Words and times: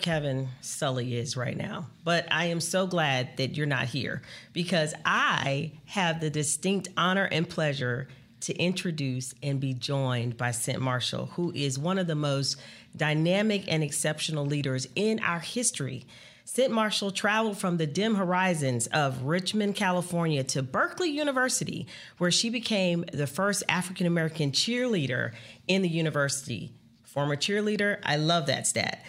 Kevin 0.00 0.48
Sully 0.60 1.16
is 1.16 1.36
right 1.36 1.56
now, 1.56 1.86
but 2.04 2.26
I 2.30 2.46
am 2.46 2.60
so 2.60 2.86
glad 2.86 3.36
that 3.36 3.56
you're 3.56 3.66
not 3.66 3.86
here 3.86 4.22
because 4.52 4.94
I 5.04 5.72
have 5.86 6.20
the 6.20 6.30
distinct 6.30 6.88
honor 6.96 7.24
and 7.24 7.48
pleasure 7.48 8.08
to 8.40 8.56
introduce 8.56 9.34
and 9.42 9.60
be 9.60 9.74
joined 9.74 10.36
by 10.36 10.50
Cynt 10.50 10.80
Marshall, 10.80 11.26
who 11.26 11.52
is 11.54 11.78
one 11.78 11.98
of 11.98 12.06
the 12.06 12.14
most 12.14 12.56
dynamic 12.96 13.64
and 13.68 13.82
exceptional 13.82 14.46
leaders 14.46 14.88
in 14.94 15.20
our 15.20 15.40
history. 15.40 16.06
Cynt 16.44 16.72
Marshall 16.72 17.10
traveled 17.10 17.58
from 17.58 17.76
the 17.76 17.86
dim 17.86 18.16
horizons 18.16 18.86
of 18.88 19.22
Richmond, 19.22 19.76
California 19.76 20.42
to 20.44 20.62
Berkeley 20.62 21.10
University, 21.10 21.86
where 22.18 22.30
she 22.30 22.50
became 22.50 23.04
the 23.12 23.26
first 23.26 23.62
African 23.68 24.06
American 24.06 24.50
cheerleader 24.50 25.32
in 25.68 25.82
the 25.82 25.88
university. 25.88 26.72
Former 27.04 27.36
cheerleader, 27.36 27.98
I 28.02 28.16
love 28.16 28.46
that 28.46 28.66
stat 28.66 29.04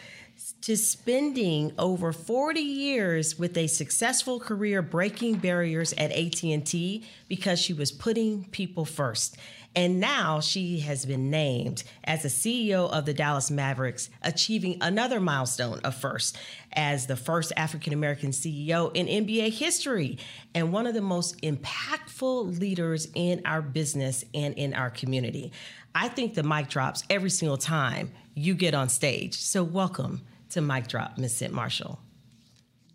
to 0.62 0.78
spending 0.78 1.74
over 1.80 2.14
40 2.14 2.60
years 2.60 3.38
with 3.40 3.58
a 3.58 3.68
successful 3.68 4.40
career 4.40 4.82
breaking 4.82 5.36
barriers 5.36 5.92
at 5.94 6.12
AT&T 6.12 7.04
because 7.28 7.60
she 7.60 7.74
was 7.74 7.92
putting 7.92 8.46
people 8.46 8.86
first. 8.86 9.38
And 9.74 10.02
now 10.02 10.42
she 10.42 10.80
has 10.82 11.06
been 11.06 11.32
named 11.32 11.84
as 12.04 12.24
the 12.24 12.28
CEO 12.28 12.92
of 12.92 13.06
the 13.06 13.14
Dallas 13.14 13.50
Mavericks, 13.50 14.10
achieving 14.22 14.78
another 14.82 15.22
milestone 15.22 15.80
of 15.80 15.96
first 15.96 16.38
as 16.74 17.08
the 17.08 17.16
first 17.16 17.54
African 17.56 17.94
American 17.94 18.32
CEO 18.32 18.92
in 18.94 19.08
NBA 19.08 19.52
history 19.54 20.18
and 20.54 20.74
one 20.74 20.88
of 20.88 20.94
the 20.94 21.02
most 21.02 21.42
impactful 21.42 22.60
leaders 22.60 23.08
in 23.16 23.42
our 23.46 23.62
business 23.62 24.26
and 24.34 24.54
in 24.56 24.74
our 24.74 24.90
community. 24.90 25.54
I 25.96 26.10
think 26.10 26.34
the 26.34 26.44
mic 26.44 26.68
drops 26.68 27.04
every 27.10 27.30
single 27.30 27.58
time 27.58 28.12
you 28.36 28.54
get 28.56 28.74
on 28.74 28.90
stage. 28.90 29.36
So, 29.36 29.64
welcome 29.64 30.22
to 30.52 30.62
Mic 30.62 30.88
Drop, 30.88 31.18
Miss 31.18 31.36
Cynt 31.36 31.54
Marshall. 31.54 32.00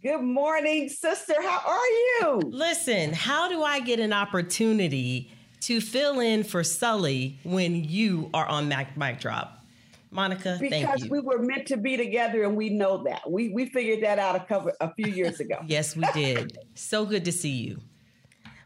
Good 0.03 0.23
morning, 0.23 0.89
sister. 0.89 1.35
How 1.41 1.61
are 1.67 1.87
you? 1.87 2.41
Listen, 2.45 3.13
how 3.13 3.49
do 3.49 3.63
I 3.63 3.81
get 3.81 3.99
an 3.99 4.13
opportunity 4.13 5.33
to 5.63 5.81
fill 5.81 6.21
in 6.21 6.45
for 6.45 6.63
Sully 6.63 7.39
when 7.43 7.83
you 7.85 8.31
are 8.33 8.47
on 8.47 8.69
Mic, 8.69 8.97
mic 8.97 9.21
Drop? 9.21 9.53
Monica, 10.13 10.57
because 10.61 11.09
we 11.09 11.21
were 11.21 11.41
meant 11.41 11.67
to 11.67 11.77
be 11.77 11.97
together, 11.97 12.45
and 12.45 12.57
we 12.57 12.71
know 12.71 13.03
that. 13.05 13.29
We 13.31 13.49
we 13.51 13.67
figured 13.67 14.03
that 14.03 14.19
out 14.19 14.37
a 14.37 14.41
couple 14.41 14.73
a 14.81 14.95
few 14.95 15.09
years 15.09 15.41
ago. 15.41 15.59
yes, 15.67 15.97
we 15.97 16.05
did. 16.15 16.57
so 16.75 17.05
good 17.05 17.25
to 17.25 17.33
see 17.33 17.51
you. 17.51 17.81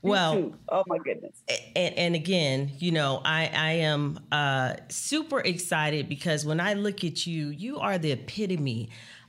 Well, 0.03 0.35
too. 0.35 0.55
oh 0.71 0.83
my 0.87 0.99
goodness. 0.99 1.43
And, 1.77 1.99
and, 1.99 2.15
again, 2.15 2.73
you 2.79 2.91
know, 2.91 3.21
I, 3.25 3.51
I 3.55 3.71
am 3.73 4.19
uh, 4.33 4.75
super 4.89 5.41
excited 5.41 6.09
because 6.09 6.45
when 6.45 6.59
I 6.59 6.75
look 6.75 7.05
at 7.05 7.27
you, 7.27 7.49
you 7.49 7.79
are 7.79 7.99
the 7.99 8.13
epitome 8.13 8.89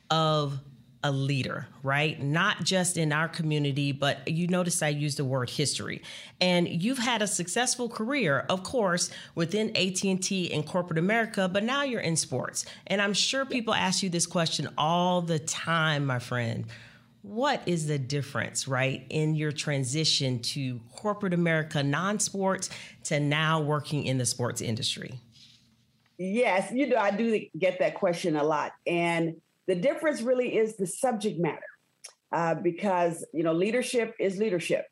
of 0.10 0.60
a 1.04 1.12
leader, 1.12 1.68
right? 1.84 2.22
Not 2.22 2.64
just 2.64 2.96
in 2.96 3.12
our 3.12 3.28
community, 3.28 3.92
but 3.92 4.28
you 4.28 4.48
notice 4.48 4.84
I 4.84 4.90
use 4.90 5.16
the 5.16 5.26
word 5.26 5.50
history. 5.50 6.04
And 6.40 6.68
you've 6.68 7.00
had 7.00 7.22
a 7.22 7.28
successful 7.28 7.90
career, 7.90 8.46
of 8.50 8.64
course, 8.64 9.10
within 9.34 9.76
AT&T 9.76 10.54
and 10.54 10.66
corporate 10.66 11.00
America, 11.00 11.50
but 11.52 11.64
now 11.64 11.84
you're 11.84 12.02
in 12.02 12.16
sports. 12.16 12.66
And 12.88 13.02
I'm 13.02 13.14
sure 13.14 13.46
people 13.46 13.74
ask 13.74 14.04
you 14.04 14.10
this 14.10 14.28
question 14.28 14.70
all 14.78 15.22
the 15.22 15.40
time, 15.40 16.06
my 16.06 16.20
friend 16.20 16.66
what 17.22 17.62
is 17.68 17.88
the 17.88 18.00
difference, 18.00 18.68
right, 18.68 19.06
in 19.10 19.36
your 19.36 19.52
transition 19.52 20.40
to 20.40 20.80
corporate 20.96 21.34
America, 21.34 21.84
non 21.84 22.20
sports, 22.20 22.70
to 23.06 23.20
now 23.20 23.62
working 23.62 24.06
in 24.06 24.18
the 24.18 24.26
sports 24.26 24.62
industry? 24.62 25.20
Yes, 26.18 26.72
you 26.72 26.88
know, 26.88 26.98
I 26.98 27.12
do 27.12 27.46
get 27.58 27.80
that 27.80 27.96
question 27.96 28.36
a 28.36 28.44
lot. 28.44 28.74
And 28.86 29.36
the 29.68 29.76
difference 29.76 30.22
really 30.22 30.56
is 30.58 30.76
the 30.76 30.88
subject 30.88 31.40
matter 31.40 31.60
uh, 32.31 32.56
because, 32.56 33.26
you 33.34 33.44
know, 33.44 33.54
leadership 33.54 34.16
is 34.20 34.38
leadership. 34.38 34.86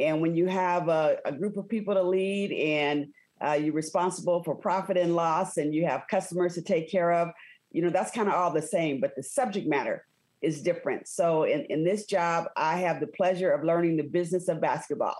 And 0.00 0.20
when 0.20 0.34
you 0.34 0.46
have 0.46 0.88
a, 0.88 1.18
a 1.24 1.32
group 1.32 1.56
of 1.56 1.68
people 1.68 1.94
to 1.94 2.02
lead 2.02 2.52
and 2.52 3.08
uh, 3.44 3.52
you're 3.52 3.74
responsible 3.74 4.42
for 4.42 4.54
profit 4.54 4.96
and 4.96 5.14
loss 5.14 5.56
and 5.56 5.74
you 5.74 5.86
have 5.86 6.04
customers 6.08 6.54
to 6.54 6.62
take 6.62 6.90
care 6.90 7.12
of, 7.12 7.28
you 7.70 7.82
know, 7.82 7.90
that's 7.90 8.10
kind 8.10 8.28
of 8.28 8.34
all 8.34 8.52
the 8.52 8.62
same. 8.62 9.00
But 9.00 9.14
the 9.16 9.22
subject 9.22 9.68
matter, 9.68 10.04
is 10.42 10.62
different. 10.62 11.08
So 11.08 11.44
in, 11.44 11.64
in 11.66 11.84
this 11.84 12.06
job, 12.06 12.46
I 12.56 12.78
have 12.78 13.00
the 13.00 13.06
pleasure 13.06 13.50
of 13.52 13.64
learning 13.64 13.96
the 13.96 14.02
business 14.02 14.48
of 14.48 14.60
basketball. 14.60 15.16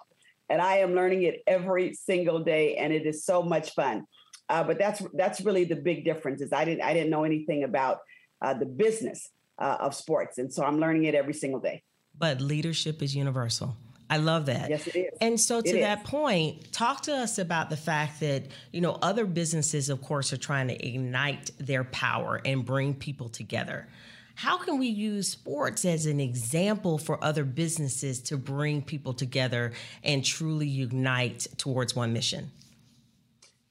And 0.51 0.61
I 0.61 0.79
am 0.79 0.95
learning 0.95 1.23
it 1.23 1.43
every 1.47 1.95
single 1.95 2.41
day, 2.41 2.77
and 2.77 2.93
it 2.93 3.07
is 3.07 3.25
so 3.25 3.43
much 3.43 3.75
fun. 3.75 4.05
Uh, 4.49 4.63
but 4.63 4.79
that's 4.79 5.03
that's 5.15 5.41
really 5.41 5.65
the 5.65 5.77
big 5.77 6.05
difference. 6.05 6.43
Is 6.43 6.53
I 6.53 6.65
didn't 6.67 6.83
I 6.83 6.93
didn't 6.93 7.09
know 7.09 7.25
anything 7.25 7.65
about 7.65 8.01
uh, 8.43 8.53
the 8.53 8.67
business 8.67 9.31
uh, 9.59 9.79
of 9.81 9.95
sports, 9.95 10.37
and 10.37 10.53
so 10.53 10.63
I'm 10.63 10.79
learning 10.79 11.05
it 11.05 11.15
every 11.15 11.33
single 11.33 11.61
day. 11.61 11.83
But 12.19 12.43
leadership 12.43 13.03
is 13.03 13.17
universal. 13.17 13.77
I 14.11 14.19
love 14.19 14.45
that. 14.47 14.69
Yes, 14.69 14.87
it 14.89 14.97
is. 14.97 15.19
And 15.23 15.41
so, 15.41 15.63
to 15.63 15.69
it 15.71 15.81
that 15.81 16.03
is. 16.03 16.11
point, 16.11 16.71
talk 16.71 17.01
to 17.05 17.15
us 17.15 17.39
about 17.39 17.71
the 17.71 17.79
fact 17.79 18.21
that 18.21 18.49
you 18.73 18.83
know 18.83 18.99
other 19.01 19.25
businesses, 19.25 19.89
of 19.89 20.03
course, 20.03 20.35
are 20.35 20.37
trying 20.37 20.69
to 20.69 20.87
ignite 20.87 21.51
their 21.59 21.85
power 21.85 22.39
and 22.45 22.63
bring 22.63 22.93
people 22.93 23.31
together. 23.31 23.89
How 24.35 24.59
can 24.59 24.79
we 24.79 24.87
use 24.87 25.29
sports 25.29 25.85
as 25.85 26.07
an 26.07 26.21
example 26.21 26.99
for 26.99 27.23
other 27.23 27.45
businesses 27.45 28.21
to 28.23 28.37
bring 28.37 28.83
people 28.83 29.13
together 29.13 29.73
and 30.03 30.25
truly 30.25 30.67
unite 30.67 31.47
towards 31.57 31.95
one 31.95 32.13
mission? 32.13 32.51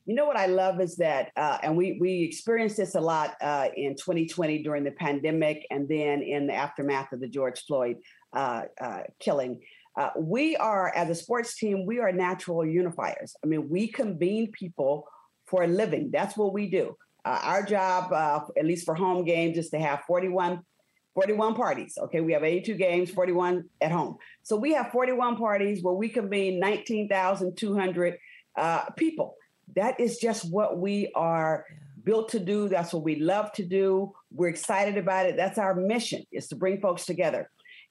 You 0.06 0.16
know 0.16 0.26
what 0.26 0.38
I 0.38 0.48
love 0.48 0.82
is 0.82 0.96
that, 0.98 1.32
uh, 1.38 1.60
and 1.62 1.78
we 1.78 1.98
we 2.02 2.24
experienced 2.24 2.78
this 2.78 2.96
a 2.96 3.00
lot 3.00 3.36
uh, 3.42 3.70
in 3.76 3.96
2020 3.96 4.64
during 4.64 4.84
the 4.84 4.92
pandemic, 4.92 5.66
and 5.70 5.88
then 5.88 6.22
in 6.24 6.48
the 6.48 6.54
aftermath 6.54 7.14
of 7.14 7.22
the 7.22 7.28
George 7.28 7.64
Floyd 7.66 7.98
uh, 8.34 8.64
uh 8.80 9.02
killing. 9.20 9.62
Uh, 9.98 10.10
we 10.18 10.56
are, 10.56 10.94
as 10.96 11.10
a 11.10 11.16
sports 11.16 11.56
team, 11.56 11.86
we 11.86 12.00
are 12.00 12.12
natural 12.12 12.66
unifiers. 12.66 13.36
I 13.44 13.48
mean, 13.48 13.70
we 13.70 13.88
convene 13.88 14.52
people 14.52 15.06
for 15.46 15.64
a 15.64 15.68
living. 15.68 16.12
That's 16.12 16.38
what 16.38 16.54
we 16.54 16.70
do. 16.70 16.96
Uh, 17.24 17.40
our 17.44 17.64
job, 17.64 18.12
uh, 18.12 18.42
at 18.58 18.66
least 18.66 18.86
for 18.86 18.96
home 18.96 19.24
games, 19.24 19.58
is 19.58 19.70
to 19.70 19.80
have 19.80 20.02
41, 20.08 20.62
41 21.14 21.56
parties. 21.56 21.98
Okay, 22.04 22.22
we 22.22 22.34
have 22.34 22.44
82 22.44 22.76
games, 22.76 23.12
41 23.12 23.66
at 23.82 23.92
home. 23.92 24.18
So 24.44 24.56
we 24.56 24.74
have 24.74 24.92
41 24.92 25.38
parties 25.38 25.84
where 25.84 25.94
we 25.94 26.10
convene 26.10 26.60
19,200 26.60 28.18
uh, 28.58 28.86
people. 28.98 29.36
That 29.76 30.00
is 30.00 30.18
just 30.18 30.52
what 30.52 30.80
we 30.80 31.12
are 31.16 31.66
built 32.04 32.30
to 32.30 32.40
do. 32.40 32.68
That's 32.68 32.94
what 32.94 33.04
we 33.04 33.18
love 33.18 33.52
to 33.54 33.66
do. 33.66 34.14
We're 34.32 34.50
excited 34.50 34.98
about 34.98 35.28
it. 35.28 35.38
That's 35.38 35.58
our 35.58 35.76
mission 35.76 36.24
is 36.32 36.48
to 36.48 36.56
bring 36.56 36.82
folks 36.82 37.06
together. 37.06 37.50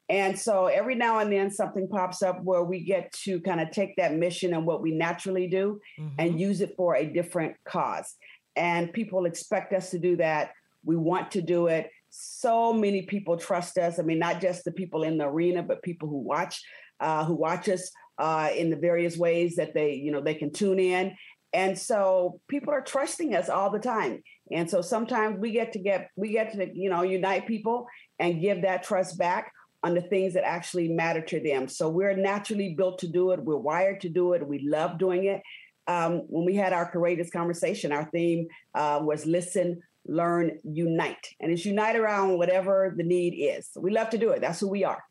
And 0.08 0.36
so 0.36 0.66
every 0.66 0.96
now 0.96 1.20
and 1.20 1.32
then 1.32 1.52
something 1.52 1.86
pops 1.86 2.20
up 2.20 2.42
where 2.42 2.64
we 2.64 2.80
get 2.80 3.12
to 3.24 3.40
kind 3.40 3.60
of 3.60 3.70
take 3.70 3.94
that 3.96 4.12
mission 4.12 4.52
and 4.54 4.66
what 4.66 4.82
we 4.82 4.90
naturally 4.90 5.46
do 5.46 5.80
mm-hmm. 5.98 6.14
and 6.18 6.40
use 6.40 6.60
it 6.60 6.74
for 6.76 6.96
a 6.96 7.06
different 7.06 7.54
cause 7.64 8.16
and 8.56 8.92
people 8.92 9.26
expect 9.26 9.72
us 9.72 9.90
to 9.90 9.98
do 9.98 10.16
that. 10.16 10.50
We 10.84 10.96
want 10.96 11.32
to 11.32 11.42
do 11.42 11.66
it. 11.66 11.90
So 12.10 12.72
many 12.72 13.02
people 13.02 13.36
trust 13.36 13.78
us. 13.78 13.98
I 13.98 14.02
mean, 14.02 14.18
not 14.18 14.40
just 14.40 14.64
the 14.64 14.72
people 14.72 15.02
in 15.02 15.18
the 15.18 15.26
arena, 15.26 15.62
but 15.62 15.82
people 15.82 16.08
who 16.08 16.18
watch, 16.18 16.62
uh, 16.98 17.24
who 17.24 17.34
watch 17.34 17.68
us 17.68 17.90
uh, 18.18 18.50
in 18.56 18.70
the 18.70 18.76
various 18.76 19.16
ways 19.16 19.56
that 19.56 19.74
they, 19.74 19.94
you 19.94 20.10
know, 20.10 20.20
they 20.20 20.34
can 20.34 20.52
tune 20.52 20.78
in. 20.78 21.16
And 21.52 21.78
so 21.78 22.40
people 22.48 22.72
are 22.72 22.82
trusting 22.82 23.34
us 23.34 23.48
all 23.48 23.70
the 23.70 23.78
time. 23.78 24.22
And 24.52 24.68
so 24.68 24.82
sometimes 24.82 25.38
we 25.38 25.52
get 25.52 25.72
to 25.72 25.78
get, 25.78 26.08
we 26.16 26.30
get 26.30 26.52
to, 26.52 26.68
you 26.72 26.90
know, 26.90 27.02
unite 27.02 27.46
people 27.46 27.86
and 28.18 28.40
give 28.40 28.62
that 28.62 28.82
trust 28.82 29.18
back 29.18 29.52
on 29.82 29.94
the 29.94 30.02
things 30.02 30.34
that 30.34 30.44
actually 30.44 30.88
matter 30.88 31.22
to 31.22 31.40
them. 31.40 31.66
So 31.66 31.88
we're 31.88 32.16
naturally 32.16 32.74
built 32.74 32.98
to 32.98 33.08
do 33.08 33.30
it. 33.30 33.42
We're 33.42 33.56
wired 33.56 34.00
to 34.02 34.08
do 34.08 34.34
it. 34.34 34.46
We 34.46 34.68
love 34.68 34.98
doing 34.98 35.24
it 35.24 35.40
um, 35.86 36.22
when 36.28 36.44
we 36.44 36.54
had 36.54 36.72
our 36.72 36.90
courageous 36.90 37.30
conversation, 37.30 37.92
our 37.92 38.04
theme 38.04 38.48
uh, 38.74 39.00
was 39.02 39.26
listen, 39.26 39.82
learn, 40.06 40.58
unite. 40.64 41.34
And 41.40 41.50
it's 41.52 41.64
unite 41.64 41.96
around 41.96 42.38
whatever 42.38 42.94
the 42.96 43.02
need 43.02 43.30
is. 43.30 43.70
We 43.76 43.90
love 43.90 44.10
to 44.10 44.18
do 44.18 44.30
it. 44.30 44.40
That's 44.40 44.60
who 44.60 44.68
we 44.68 44.84
are. 44.84 45.02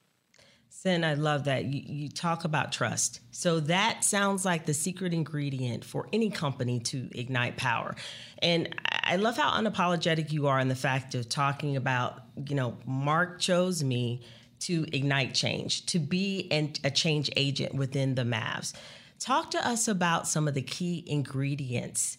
Cynt, 0.72 1.04
I 1.04 1.16
love 1.16 1.46
that. 1.46 1.66
You, 1.66 1.82
you, 1.86 2.10
talk 2.10 2.46
about 2.46 2.72
trust. 2.72 3.22
So 3.32 3.60
that 3.62 4.04
sounds 4.04 4.46
like 4.46 4.66
the 4.66 4.74
secret 4.74 5.14
ingredient 5.14 5.84
for 5.84 6.08
any 6.14 6.30
company 6.30 6.80
to 6.82 7.10
ignite 7.12 7.58
power. 7.58 7.96
And 8.42 8.74
I 9.04 9.16
love 9.16 9.36
how 9.36 9.52
unapologetic 9.52 10.32
you 10.32 10.48
are 10.48 10.60
in 10.60 10.68
the 10.68 10.76
fact 10.76 11.16
of 11.16 11.28
talking 11.28 11.76
about, 11.76 12.22
you 12.48 12.56
know, 12.56 12.78
Mark 12.86 13.40
chose 13.40 13.84
me 13.84 14.22
to 14.60 14.86
ignite 14.94 15.34
change, 15.34 15.86
to 15.88 16.00
be 16.00 16.48
an, 16.52 16.74
a 16.84 16.92
change 16.92 17.32
agent 17.36 17.74
within 17.74 18.16
the 18.16 18.24
Mavs. 18.24 18.74
Talk 19.20 19.52
to 19.52 19.68
us 19.68 19.88
about 19.88 20.28
some 20.28 20.48
of 20.48 20.54
the 20.54 20.62
key 20.62 21.04
ingredients 21.06 22.18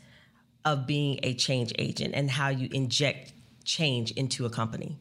of 0.65 0.87
being 0.87 1.19
a 1.23 1.35
change 1.35 1.73
agent 1.79 2.15
and 2.15 2.31
how 2.31 2.49
you 2.49 2.69
inject 2.73 3.33
change 3.65 4.11
into 4.13 4.45
a 4.45 4.51
company. 4.51 4.99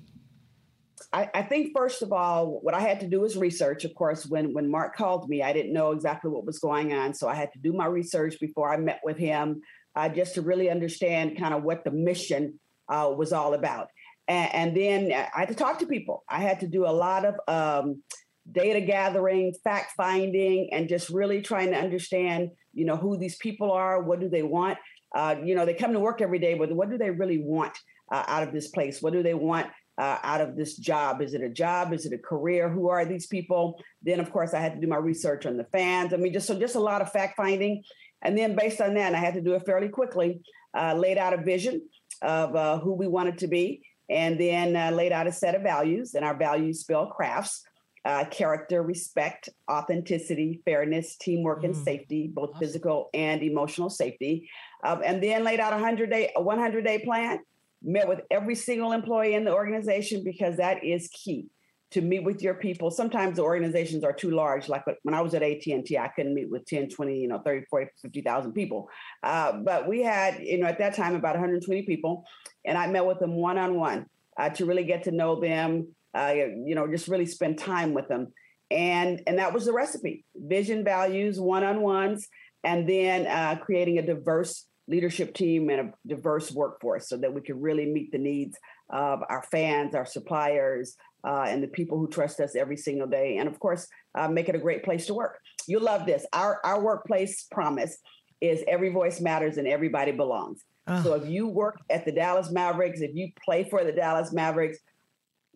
I, 1.11 1.29
I, 1.33 1.41
think 1.41 1.71
first 1.75 2.01
of 2.01 2.13
all, 2.13 2.59
what 2.61 2.73
I 2.73 2.81
had 2.81 2.99
to 3.01 3.07
do 3.07 3.21
was 3.21 3.35
research. 3.35 3.83
Of 3.83 3.95
course, 3.95 4.27
when 4.27 4.53
when 4.53 4.69
Mark 4.69 4.95
called 4.95 5.27
me, 5.27 5.41
I 5.41 5.51
didn't 5.53 5.73
know 5.73 5.91
exactly 5.91 6.29
what 6.29 6.45
was 6.45 6.59
going 6.59 6.93
on, 6.93 7.13
so 7.13 7.27
I 7.27 7.33
had 7.33 7.51
to 7.53 7.59
do 7.59 7.73
my 7.73 7.87
research 7.87 8.39
before 8.39 8.71
I 8.71 8.77
met 8.77 9.01
with 9.03 9.17
him, 9.17 9.61
uh, 9.95 10.07
just 10.07 10.35
to 10.35 10.41
really 10.41 10.69
understand 10.69 11.37
kind 11.37 11.53
of 11.53 11.63
what 11.63 11.83
the 11.83 11.91
mission 11.91 12.59
uh, 12.89 13.11
was 13.15 13.33
all 13.33 13.55
about. 13.55 13.87
And, 14.27 14.53
and, 14.53 14.77
then 14.77 15.11
I 15.11 15.39
had 15.39 15.47
to 15.47 15.55
talk 15.55 15.79
to 15.79 15.87
people. 15.87 16.23
I 16.29 16.39
had 16.39 16.59
to 16.59 16.67
do 16.67 16.85
a 16.85 16.93
lot 16.93 17.25
of 17.25 17.35
um, 17.47 18.03
data 18.51 18.81
gathering, 18.81 19.53
fact 19.63 19.93
finding, 19.95 20.69
and 20.71 20.89
just 20.89 21.09
really 21.09 21.41
trying 21.41 21.71
to 21.71 21.77
understand, 21.77 22.49
you 22.73 22.85
know, 22.85 22.95
who 22.95 23.17
these 23.17 23.37
people 23.37 23.71
are, 23.71 24.01
what 24.01 24.19
do 24.19 24.29
they 24.29 24.43
want. 24.43 24.77
Uh, 25.15 25.35
you 25.43 25.55
know, 25.55 25.65
they 25.65 25.73
come 25.73 25.93
to 25.93 25.99
work 25.99 26.21
every 26.21 26.39
day, 26.39 26.53
but 26.53 26.71
what 26.71 26.89
do 26.89 26.97
they 26.97 27.09
really 27.09 27.39
want 27.39 27.77
uh, 28.11 28.23
out 28.27 28.43
of 28.43 28.53
this 28.53 28.67
place? 28.69 29.01
What 29.01 29.13
do 29.13 29.23
they 29.23 29.33
want 29.33 29.67
uh, 29.97 30.17
out 30.23 30.41
of 30.41 30.55
this 30.55 30.77
job? 30.77 31.21
Is 31.21 31.33
it 31.33 31.41
a 31.41 31.49
job? 31.49 31.93
Is 31.93 32.05
it 32.05 32.13
a 32.13 32.17
career? 32.17 32.69
Who 32.69 32.89
are 32.89 33.05
these 33.05 33.27
people? 33.27 33.81
Then, 34.01 34.19
of 34.19 34.31
course, 34.31 34.53
I 34.53 34.59
had 34.59 34.75
to 34.75 34.81
do 34.81 34.87
my 34.87 34.97
research 34.97 35.45
on 35.45 35.57
the 35.57 35.65
fans. 35.65 36.13
I 36.13 36.17
mean, 36.17 36.33
just 36.33 36.47
so 36.47 36.57
just 36.57 36.75
a 36.75 36.79
lot 36.79 37.01
of 37.01 37.11
fact 37.11 37.35
finding, 37.35 37.83
and 38.21 38.37
then 38.37 38.55
based 38.55 38.81
on 38.81 38.93
that, 38.95 39.15
I 39.15 39.17
had 39.17 39.33
to 39.35 39.41
do 39.41 39.53
it 39.53 39.65
fairly 39.65 39.89
quickly. 39.89 40.41
Uh, 40.77 40.93
laid 40.93 41.17
out 41.17 41.33
a 41.33 41.37
vision 41.37 41.81
of 42.21 42.55
uh, 42.55 42.77
who 42.79 42.93
we 42.93 43.07
wanted 43.07 43.39
to 43.39 43.47
be, 43.47 43.81
and 44.09 44.39
then 44.39 44.75
uh, 44.75 44.91
laid 44.91 45.11
out 45.11 45.25
a 45.25 45.31
set 45.31 45.55
of 45.55 45.63
values. 45.63 46.13
And 46.13 46.23
our 46.23 46.37
values 46.37 46.81
spell 46.81 47.07
crafts. 47.07 47.63
Uh, 48.09 48.25
character, 48.25 48.81
respect, 48.81 49.49
authenticity, 49.69 50.63
fairness, 50.65 51.15
teamwork, 51.15 51.61
mm. 51.61 51.65
and 51.65 51.75
safety, 51.77 52.27
both 52.27 52.49
awesome. 52.49 52.59
physical 52.59 53.09
and 53.13 53.43
emotional 53.43 53.87
safety. 53.87 54.49
Um, 54.83 55.03
and 55.05 55.21
then 55.21 55.43
laid 55.43 55.59
out 55.59 55.73
a 55.73 55.77
hundred 55.77 56.09
day, 56.09 56.31
a 56.35 56.41
100 56.41 56.83
day 56.83 57.03
plan 57.05 57.37
met 57.83 58.07
with 58.07 58.21
every 58.31 58.55
single 58.55 58.93
employee 58.93 59.35
in 59.35 59.43
the 59.43 59.53
organization 59.53 60.23
because 60.23 60.57
that 60.57 60.83
is 60.83 61.07
key 61.09 61.51
to 61.91 62.01
meet 62.01 62.23
with 62.23 62.41
your 62.41 62.55
people 62.55 62.91
sometimes 62.91 63.37
the 63.37 63.43
organizations 63.43 64.03
are 64.03 64.13
too 64.13 64.31
large 64.31 64.69
like 64.69 64.83
when 65.03 65.15
i 65.15 65.21
was 65.21 65.33
at 65.33 65.41
at&t 65.41 65.97
i 65.97 66.07
couldn't 66.09 66.35
meet 66.35 66.49
with 66.49 66.65
10 66.65 66.89
20 66.89 67.17
you 67.17 67.27
know 67.27 67.39
30 67.39 67.65
40 67.69 67.87
50000 68.01 68.53
people 68.53 68.89
uh, 69.23 69.53
but 69.53 69.87
we 69.87 70.03
had 70.03 70.39
you 70.39 70.59
know 70.59 70.67
at 70.67 70.77
that 70.77 70.93
time 70.93 71.15
about 71.15 71.35
120 71.35 71.83
people 71.83 72.25
and 72.65 72.77
i 72.77 72.85
met 72.85 73.05
with 73.05 73.19
them 73.19 73.33
one-on-one 73.33 74.05
uh, 74.37 74.49
to 74.49 74.65
really 74.65 74.83
get 74.83 75.03
to 75.03 75.11
know 75.11 75.39
them 75.39 75.87
uh, 76.15 76.33
you 76.33 76.75
know 76.75 76.87
just 76.87 77.07
really 77.07 77.25
spend 77.25 77.57
time 77.57 77.93
with 77.93 78.07
them 78.07 78.27
and 78.71 79.21
and 79.27 79.37
that 79.39 79.53
was 79.53 79.65
the 79.65 79.73
recipe 79.73 80.25
vision 80.35 80.83
values 80.83 81.39
one-on-ones 81.39 82.27
and 82.63 82.87
then 82.87 83.25
uh, 83.27 83.55
creating 83.63 83.97
a 83.97 84.05
diverse 84.05 84.65
leadership 84.87 85.33
team 85.33 85.69
and 85.69 85.79
a 85.79 85.93
diverse 86.07 86.51
workforce 86.51 87.07
so 87.07 87.15
that 87.17 87.33
we 87.33 87.41
can 87.41 87.61
really 87.61 87.85
meet 87.85 88.11
the 88.11 88.17
needs 88.17 88.57
of 88.89 89.21
our 89.29 89.43
fans, 89.51 89.93
our 89.93 90.05
suppliers, 90.05 90.95
uh, 91.23 91.45
and 91.47 91.61
the 91.61 91.67
people 91.67 91.97
who 91.99 92.07
trust 92.07 92.39
us 92.39 92.55
every 92.55 92.75
single 92.75 93.07
day. 93.07 93.37
And 93.37 93.47
of 93.47 93.59
course, 93.59 93.87
uh, 94.17 94.27
make 94.27 94.49
it 94.49 94.55
a 94.55 94.59
great 94.59 94.83
place 94.83 95.05
to 95.05 95.13
work. 95.13 95.39
You'll 95.67 95.83
love 95.83 96.05
this. 96.05 96.25
Our, 96.33 96.59
our 96.65 96.81
workplace 96.81 97.45
promise 97.51 97.97
is 98.41 98.63
every 98.67 98.89
voice 98.89 99.21
matters 99.21 99.57
and 99.57 99.67
everybody 99.67 100.11
belongs. 100.11 100.63
Oh. 100.87 101.03
So 101.03 101.13
if 101.13 101.29
you 101.29 101.47
work 101.47 101.77
at 101.91 102.05
the 102.05 102.11
Dallas 102.11 102.51
Mavericks, 102.51 103.01
if 103.01 103.11
you 103.13 103.29
play 103.45 103.69
for 103.69 103.83
the 103.83 103.91
Dallas 103.91 104.33
Mavericks, 104.33 104.79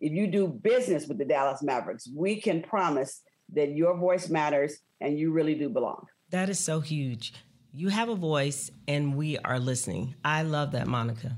if 0.04 0.12
you 0.12 0.26
do 0.26 0.46
business 0.46 1.06
with 1.06 1.18
the 1.18 1.24
Dallas 1.24 1.62
Mavericks, 1.62 2.08
we 2.14 2.40
can 2.40 2.62
promise 2.62 3.22
that 3.54 3.74
your 3.74 3.96
voice 3.96 4.28
matters 4.28 4.78
and 5.00 5.18
you 5.18 5.32
really 5.32 5.54
do 5.54 5.68
belong. 5.68 6.06
That 6.30 6.48
is 6.48 6.58
so 6.58 6.80
huge 6.80 7.32
you 7.74 7.88
have 7.88 8.08
a 8.08 8.14
voice 8.14 8.70
and 8.86 9.16
we 9.16 9.36
are 9.38 9.58
listening. 9.58 10.14
I 10.24 10.42
love 10.42 10.70
that, 10.72 10.86
Monica. 10.86 11.36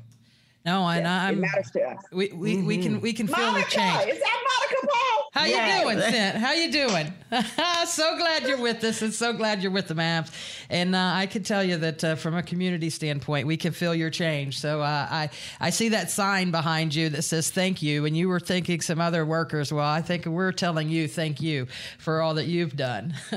No, 0.66 0.86
and 0.86 1.04
yeah, 1.04 1.24
I'm. 1.24 1.38
It 1.38 1.40
matters 1.40 1.70
to 1.72 1.82
us. 1.82 2.02
We 2.12 2.32
we, 2.32 2.56
mm-hmm. 2.56 2.66
we 2.66 2.78
can 2.78 3.00
we 3.00 3.12
can 3.12 3.26
feel 3.26 3.52
the 3.52 3.62
change. 3.62 4.08
Is 4.08 4.18
that 4.18 4.44
Monica 4.44 4.86
Paul? 4.86 5.28
How 5.32 5.44
yeah. 5.44 5.78
you 5.78 5.82
doing, 5.82 6.00
Cynt? 6.00 6.36
How 6.36 6.52
you 6.52 6.72
doing? 6.72 7.12
so 7.86 8.16
glad 8.16 8.46
you're 8.46 8.60
with 8.60 8.84
us, 8.84 9.02
and 9.02 9.12
so 9.12 9.32
glad 9.32 9.60
you're 9.60 9.72
with 9.72 9.88
the 9.88 9.94
Mavs. 9.94 10.30
And 10.70 10.94
uh, 10.94 11.12
I 11.14 11.26
can 11.26 11.42
tell 11.42 11.62
you 11.62 11.76
that 11.78 12.04
uh, 12.04 12.14
from 12.14 12.36
a 12.36 12.42
community 12.42 12.88
standpoint, 12.88 13.48
we 13.48 13.56
can 13.56 13.72
feel 13.72 13.94
your 13.94 14.10
change. 14.10 14.60
So 14.60 14.80
uh, 14.80 15.08
I 15.10 15.30
I 15.60 15.70
see 15.70 15.88
that 15.88 16.10
sign 16.10 16.52
behind 16.52 16.94
you 16.94 17.08
that 17.10 17.22
says 17.22 17.50
"Thank 17.50 17.82
you," 17.82 18.04
and 18.04 18.16
you 18.16 18.28
were 18.28 18.38
thanking 18.38 18.80
some 18.80 19.00
other 19.00 19.26
workers. 19.26 19.72
Well, 19.72 19.84
I 19.84 20.02
think 20.02 20.26
we're 20.26 20.52
telling 20.52 20.88
you 20.88 21.08
thank 21.08 21.40
you 21.40 21.66
for 21.98 22.20
all 22.22 22.34
that 22.34 22.46
you've 22.46 22.76
done. 22.76 23.14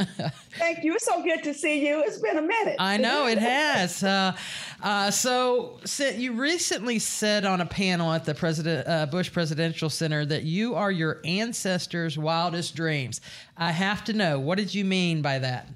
thank 0.52 0.84
you. 0.84 0.94
It's 0.94 1.06
so 1.06 1.24
good 1.24 1.44
to 1.44 1.54
see 1.56 1.88
you. 1.88 2.04
It's 2.06 2.20
been 2.20 2.38
a 2.38 2.44
minute. 2.44 2.76
I 2.78 2.98
know 2.98 3.26
it 3.26 3.40
has. 3.40 4.04
Uh, 4.04 4.36
uh, 4.82 5.12
so, 5.12 5.80
you 6.16 6.34
recently 6.34 7.00
said 7.00 7.44
on 7.44 7.60
a 7.60 7.66
panel 7.66 8.14
at 8.14 8.24
the 8.24 8.36
President 8.36 8.88
uh, 8.88 9.06
Bush 9.08 9.32
Presidential 9.32 9.90
Center 9.90 10.26
that 10.26 10.44
you 10.44 10.76
are 10.76 10.92
your 10.92 11.20
ancestors' 11.26 12.18
wildest 12.18 12.76
dreams. 12.76 13.20
I 13.60 13.72
have 13.72 14.06
to 14.06 14.14
know 14.14 14.40
what 14.40 14.58
did 14.58 14.74
you 14.74 14.86
mean 14.86 15.22
by 15.22 15.40
that? 15.40 15.68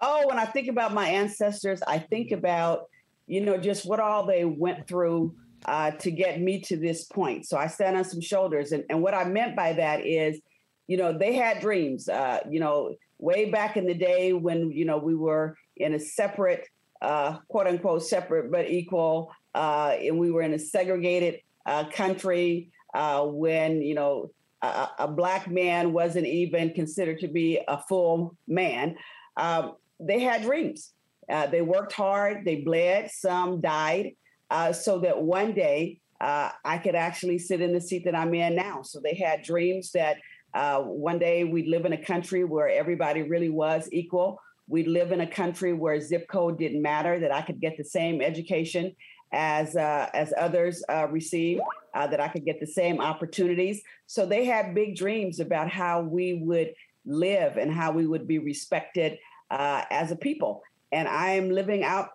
Oh, 0.00 0.26
when 0.26 0.38
I 0.38 0.44
think 0.44 0.68
about 0.68 0.92
my 0.92 1.08
ancestors, 1.08 1.80
I 1.82 1.98
think 1.98 2.32
about 2.32 2.88
you 3.26 3.40
know 3.40 3.56
just 3.56 3.86
what 3.86 4.00
all 4.00 4.26
they 4.26 4.44
went 4.44 4.86
through 4.88 5.34
uh, 5.64 5.92
to 5.92 6.10
get 6.10 6.40
me 6.40 6.60
to 6.62 6.76
this 6.76 7.04
point. 7.04 7.46
So 7.46 7.56
I 7.56 7.68
stand 7.68 7.96
on 7.96 8.04
some 8.04 8.20
shoulders, 8.20 8.72
and, 8.72 8.84
and 8.90 9.00
what 9.00 9.14
I 9.14 9.24
meant 9.24 9.56
by 9.56 9.72
that 9.74 10.04
is, 10.04 10.40
you 10.88 10.96
know, 10.96 11.16
they 11.16 11.34
had 11.34 11.60
dreams. 11.60 12.08
Uh, 12.08 12.40
you 12.50 12.60
know, 12.60 12.94
way 13.18 13.50
back 13.50 13.76
in 13.76 13.86
the 13.86 13.94
day 13.94 14.32
when 14.32 14.72
you 14.72 14.84
know 14.84 14.98
we 14.98 15.14
were 15.14 15.56
in 15.76 15.94
a 15.94 16.00
separate 16.00 16.66
uh, 17.00 17.38
quote 17.48 17.68
unquote 17.68 18.02
separate 18.02 18.50
but 18.50 18.68
equal. 18.68 19.32
Uh, 19.54 19.96
and 20.00 20.18
we 20.18 20.30
were 20.30 20.42
in 20.42 20.54
a 20.54 20.58
segregated 20.58 21.40
uh, 21.66 21.84
country 21.90 22.70
uh, 22.94 23.24
when, 23.24 23.82
you 23.82 23.94
know, 23.94 24.30
a, 24.62 24.88
a, 25.00 25.08
black 25.08 25.48
man 25.48 25.92
wasn't 25.92 26.26
even 26.26 26.72
considered 26.74 27.20
to 27.20 27.28
be 27.28 27.60
a 27.68 27.78
full 27.88 28.36
man. 28.46 28.96
Um, 29.36 29.74
they 30.00 30.20
had 30.20 30.42
dreams. 30.42 30.92
Uh, 31.30 31.46
they 31.46 31.62
worked 31.62 31.92
hard, 31.92 32.44
they 32.44 32.56
bled, 32.62 33.10
some 33.10 33.60
died, 33.60 34.12
uh, 34.50 34.72
so 34.72 34.98
that 35.00 35.20
one 35.20 35.52
day 35.52 36.00
I 36.20 36.80
could 36.82 36.94
actually 36.94 37.38
sit 37.38 37.60
in 37.60 37.72
the 37.72 37.80
seat 37.80 38.04
that 38.06 38.14
I'm 38.16 38.34
in 38.34 38.56
now. 38.56 38.82
So 38.82 38.98
they 39.00 39.14
had 39.14 39.42
dreams 39.42 39.92
that 39.92 40.16
one 40.54 41.18
day 41.18 41.44
we'd 41.44 41.68
live 41.68 41.84
in 41.84 41.92
a 41.92 42.02
country 42.02 42.44
where 42.44 42.68
everybody 42.68 43.22
really 43.22 43.50
was 43.50 43.88
equal 43.92 44.40
We'd 44.68 44.86
live 44.86 45.12
in 45.12 45.22
a 45.22 45.26
country 45.26 45.72
where 45.72 45.98
zip 45.98 46.28
code 46.28 46.58
didn't 46.58 46.82
matter, 46.82 47.18
that 47.18 47.32
I 47.32 47.40
could 47.40 47.58
get 47.58 47.78
the 47.78 47.84
same 47.84 48.20
education 48.20 48.94
as 49.32 49.76
uh, 49.76 50.10
as 50.12 50.32
others 50.38 50.84
uh, 50.90 51.08
receive, 51.08 51.58
uh, 51.98 52.06
that 52.06 52.20
I 52.20 52.28
could 52.28 52.44
get 52.44 52.60
the 52.60 52.66
same 52.66 53.00
opportunities. 53.00 53.82
So 54.06 54.24
they 54.24 54.44
had 54.44 54.72
big 54.72 54.94
dreams 54.94 55.40
about 55.40 55.68
how 55.68 56.00
we 56.00 56.34
would 56.34 56.72
live 57.04 57.56
and 57.56 57.72
how 57.72 57.90
we 57.90 58.06
would 58.06 58.28
be 58.28 58.38
respected 58.38 59.18
uh, 59.50 59.82
as 59.90 60.12
a 60.12 60.16
people. 60.16 60.62
And 60.92 61.08
I 61.08 61.30
am 61.30 61.50
living 61.50 61.82
out 61.82 62.10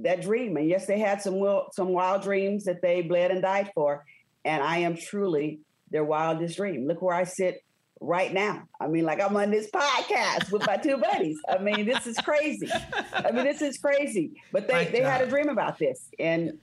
that 0.00 0.22
dream. 0.22 0.56
And 0.56 0.68
yes, 0.68 0.86
they 0.86 0.98
had 0.98 1.22
some 1.22 1.34
wild, 1.34 1.72
some 1.72 1.90
wild 1.90 2.22
dreams 2.22 2.64
that 2.64 2.82
they 2.82 3.00
bled 3.00 3.30
and 3.30 3.40
died 3.40 3.70
for. 3.76 4.04
And 4.44 4.60
I 4.60 4.78
am 4.78 4.96
truly 4.96 5.60
their 5.92 6.04
wildest 6.04 6.56
dream. 6.56 6.88
Look 6.88 7.00
where 7.00 7.14
I 7.14 7.22
sit 7.22 7.62
right 8.00 8.32
now. 8.32 8.64
I 8.80 8.88
mean, 8.88 9.04
like 9.04 9.22
I'm 9.22 9.36
on 9.36 9.52
this 9.52 9.70
podcast 9.70 10.50
with 10.50 10.66
my 10.66 10.78
two 10.78 10.96
buddies. 10.96 11.38
I 11.48 11.58
mean, 11.58 11.86
this 11.86 12.08
is 12.08 12.16
crazy. 12.18 12.68
I 13.12 13.30
mean, 13.30 13.44
this 13.44 13.62
is 13.62 13.78
crazy. 13.78 14.32
But 14.50 14.66
they, 14.66 14.86
they 14.86 15.00
had 15.00 15.20
a 15.20 15.28
dream 15.28 15.48
about 15.48 15.78
this, 15.78 16.08
and 16.18 16.58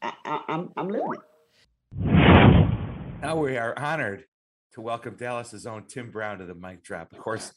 I, 0.00 0.12
am 0.24 0.40
I'm, 0.48 0.70
I'm 0.78 0.88
living 0.88 1.12
it. 1.12 1.20
Now 3.24 3.36
we 3.36 3.56
are 3.56 3.72
honored 3.78 4.26
to 4.74 4.82
welcome 4.82 5.16
Dallas's 5.16 5.66
own 5.66 5.86
Tim 5.86 6.10
Brown 6.10 6.40
to 6.40 6.44
the 6.44 6.54
mic 6.54 6.84
drop. 6.84 7.10
Of 7.10 7.16
course, 7.16 7.54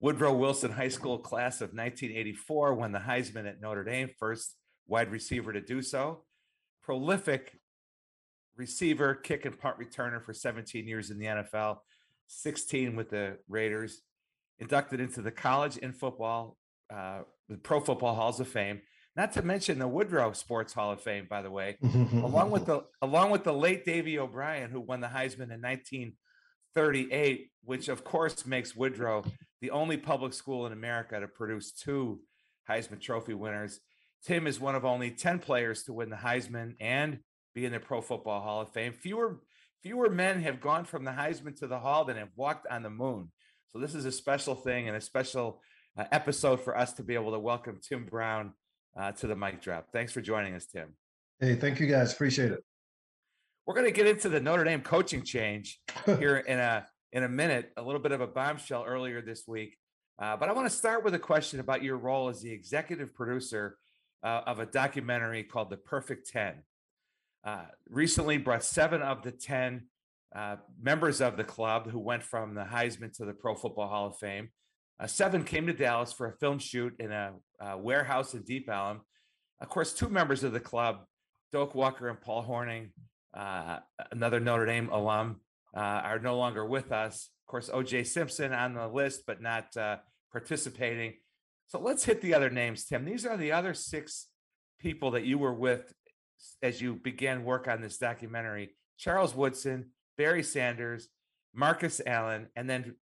Woodrow 0.00 0.32
Wilson 0.32 0.72
High 0.72 0.88
School 0.88 1.18
class 1.18 1.56
of 1.56 1.74
1984 1.74 2.72
won 2.72 2.92
the 2.92 3.00
Heisman 3.00 3.46
at 3.46 3.60
Notre 3.60 3.84
Dame, 3.84 4.08
first 4.18 4.54
wide 4.86 5.10
receiver 5.12 5.52
to 5.52 5.60
do 5.60 5.82
so. 5.82 6.24
Prolific 6.82 7.58
receiver, 8.56 9.14
kick 9.14 9.44
and 9.44 9.58
punt 9.58 9.76
returner 9.78 10.24
for 10.24 10.32
17 10.32 10.88
years 10.88 11.10
in 11.10 11.18
the 11.18 11.26
NFL 11.26 11.80
16 12.28 12.96
with 12.96 13.10
the 13.10 13.36
Raiders, 13.50 14.00
inducted 14.60 14.98
into 14.98 15.20
the 15.20 15.30
college 15.30 15.78
and 15.82 15.94
football, 15.94 16.56
uh, 16.90 17.20
the 17.50 17.58
Pro 17.58 17.80
Football 17.80 18.14
Halls 18.14 18.40
of 18.40 18.48
Fame. 18.48 18.80
Not 19.16 19.32
to 19.32 19.42
mention 19.42 19.78
the 19.78 19.88
Woodrow 19.88 20.32
Sports 20.32 20.74
Hall 20.74 20.92
of 20.92 21.00
Fame, 21.00 21.26
by 21.28 21.40
the 21.40 21.50
way, 21.50 21.78
along 21.82 22.50
with 22.50 22.66
the 22.66 22.84
along 23.00 23.30
with 23.30 23.44
the 23.44 23.52
late 23.52 23.86
Davy 23.86 24.18
O'Brien, 24.18 24.70
who 24.70 24.80
won 24.80 25.00
the 25.00 25.06
Heisman 25.06 25.50
in 25.50 25.62
1938, 25.62 27.50
which 27.64 27.88
of 27.88 28.04
course 28.04 28.44
makes 28.44 28.76
Woodrow 28.76 29.24
the 29.62 29.70
only 29.70 29.96
public 29.96 30.34
school 30.34 30.66
in 30.66 30.72
America 30.74 31.18
to 31.18 31.28
produce 31.28 31.72
two 31.72 32.20
Heisman 32.68 33.00
Trophy 33.00 33.32
winners. 33.32 33.80
Tim 34.22 34.46
is 34.46 34.60
one 34.60 34.74
of 34.74 34.84
only 34.84 35.10
10 35.10 35.38
players 35.38 35.84
to 35.84 35.94
win 35.94 36.10
the 36.10 36.16
Heisman 36.16 36.74
and 36.78 37.20
be 37.54 37.64
in 37.64 37.72
the 37.72 37.80
Pro 37.80 38.02
Football 38.02 38.42
Hall 38.42 38.60
of 38.60 38.72
Fame. 38.72 38.92
Fewer 38.92 39.40
fewer 39.82 40.10
men 40.10 40.42
have 40.42 40.60
gone 40.60 40.84
from 40.84 41.04
the 41.04 41.12
Heisman 41.12 41.58
to 41.60 41.66
the 41.66 41.78
Hall 41.78 42.04
than 42.04 42.18
have 42.18 42.32
walked 42.36 42.66
on 42.70 42.82
the 42.82 42.90
moon. 42.90 43.30
So 43.68 43.78
this 43.78 43.94
is 43.94 44.04
a 44.04 44.12
special 44.12 44.54
thing 44.54 44.88
and 44.88 44.96
a 44.96 45.00
special 45.00 45.62
uh, 45.96 46.04
episode 46.12 46.60
for 46.60 46.76
us 46.76 46.92
to 46.94 47.02
be 47.02 47.14
able 47.14 47.32
to 47.32 47.38
welcome 47.38 47.80
Tim 47.82 48.04
Brown 48.04 48.52
uh, 48.98 49.12
to 49.12 49.26
the 49.26 49.36
mic 49.36 49.60
drop. 49.60 49.88
Thanks 49.92 50.12
for 50.12 50.20
joining 50.20 50.54
us, 50.54 50.66
Tim. 50.66 50.94
Hey, 51.40 51.54
thank 51.54 51.80
you 51.80 51.86
guys. 51.86 52.12
Appreciate 52.12 52.52
it. 52.52 52.64
We're 53.66 53.74
going 53.74 53.86
to 53.86 53.92
get 53.92 54.06
into 54.06 54.28
the 54.28 54.40
Notre 54.40 54.64
Dame 54.64 54.80
coaching 54.80 55.22
change 55.22 55.80
here 56.06 56.36
in 56.38 56.58
a 56.58 56.86
in 57.12 57.24
a 57.24 57.28
minute. 57.28 57.72
A 57.76 57.82
little 57.82 58.00
bit 58.00 58.12
of 58.12 58.20
a 58.20 58.26
bombshell 58.26 58.84
earlier 58.86 59.20
this 59.20 59.44
week, 59.46 59.76
uh, 60.20 60.36
but 60.36 60.48
I 60.48 60.52
want 60.52 60.70
to 60.70 60.74
start 60.76 61.04
with 61.04 61.14
a 61.14 61.18
question 61.18 61.60
about 61.60 61.82
your 61.82 61.96
role 61.96 62.28
as 62.28 62.40
the 62.40 62.50
executive 62.52 63.14
producer 63.14 63.76
uh, 64.22 64.42
of 64.46 64.60
a 64.60 64.66
documentary 64.66 65.42
called 65.42 65.70
The 65.70 65.76
Perfect 65.76 66.30
Ten. 66.30 66.62
uh, 67.44 67.66
recently 67.88 68.38
brought 68.38 68.64
seven 68.64 69.02
of 69.02 69.22
the 69.22 69.30
10 69.30 69.86
uh, 70.34 70.56
members 70.82 71.20
of 71.20 71.36
the 71.36 71.44
club 71.44 71.88
who 71.90 71.98
went 71.98 72.22
from 72.22 72.54
the 72.54 72.64
Heisman 72.64 73.12
to 73.18 73.24
the 73.24 73.32
Pro 73.32 73.54
Football 73.54 73.88
Hall 73.88 74.06
of 74.08 74.18
Fame. 74.18 74.48
Uh, 74.98 75.06
seven 75.06 75.44
came 75.44 75.66
to 75.66 75.72
Dallas 75.72 76.12
for 76.12 76.26
a 76.26 76.36
film 76.38 76.58
shoot 76.58 76.94
in 76.98 77.12
a, 77.12 77.32
a, 77.60 77.76
warehouse 77.76 78.34
in 78.34 78.42
Deep 78.42 78.68
Ellum. 78.70 79.02
Of 79.60 79.68
course, 79.68 79.92
two 79.92 80.08
members 80.08 80.42
of 80.42 80.52
the 80.52 80.60
club, 80.60 81.04
Doak 81.52 81.74
Walker 81.74 82.08
and 82.08 82.20
Paul 82.20 82.46
Hornung, 82.46 82.90
uh, 83.34 83.78
another 84.10 84.40
Notre 84.40 84.66
Dame 84.66 84.88
alum, 84.90 85.40
uh, 85.76 85.80
are 85.80 86.18
no 86.18 86.38
longer 86.38 86.64
with 86.64 86.92
us. 86.92 87.28
Of 87.46 87.50
course, 87.50 87.68
OJ 87.68 88.06
Simpson 88.06 88.52
on 88.52 88.74
the 88.74 88.88
list, 88.88 89.24
but 89.26 89.42
not 89.42 89.76
uh, 89.76 89.96
participating. 90.32 91.14
So 91.66 91.78
let's 91.78 92.04
hit 92.04 92.22
the 92.22 92.34
other 92.34 92.50
names, 92.50 92.84
Tim. 92.84 93.04
These 93.04 93.26
are 93.26 93.36
the 93.36 93.52
other 93.52 93.74
six 93.74 94.28
people 94.78 95.10
that 95.12 95.24
you 95.24 95.38
were 95.38 95.54
with 95.54 95.92
as 96.62 96.80
you 96.80 96.94
began 96.94 97.44
work 97.44 97.68
on 97.68 97.80
this 97.80 97.98
documentary 97.98 98.76
Charles 98.98 99.34
Woodson, 99.34 99.90
Barry 100.16 100.42
Sanders, 100.42 101.08
Marcus 101.54 102.00
Allen, 102.06 102.48
and 102.56 102.68
then 102.68 102.94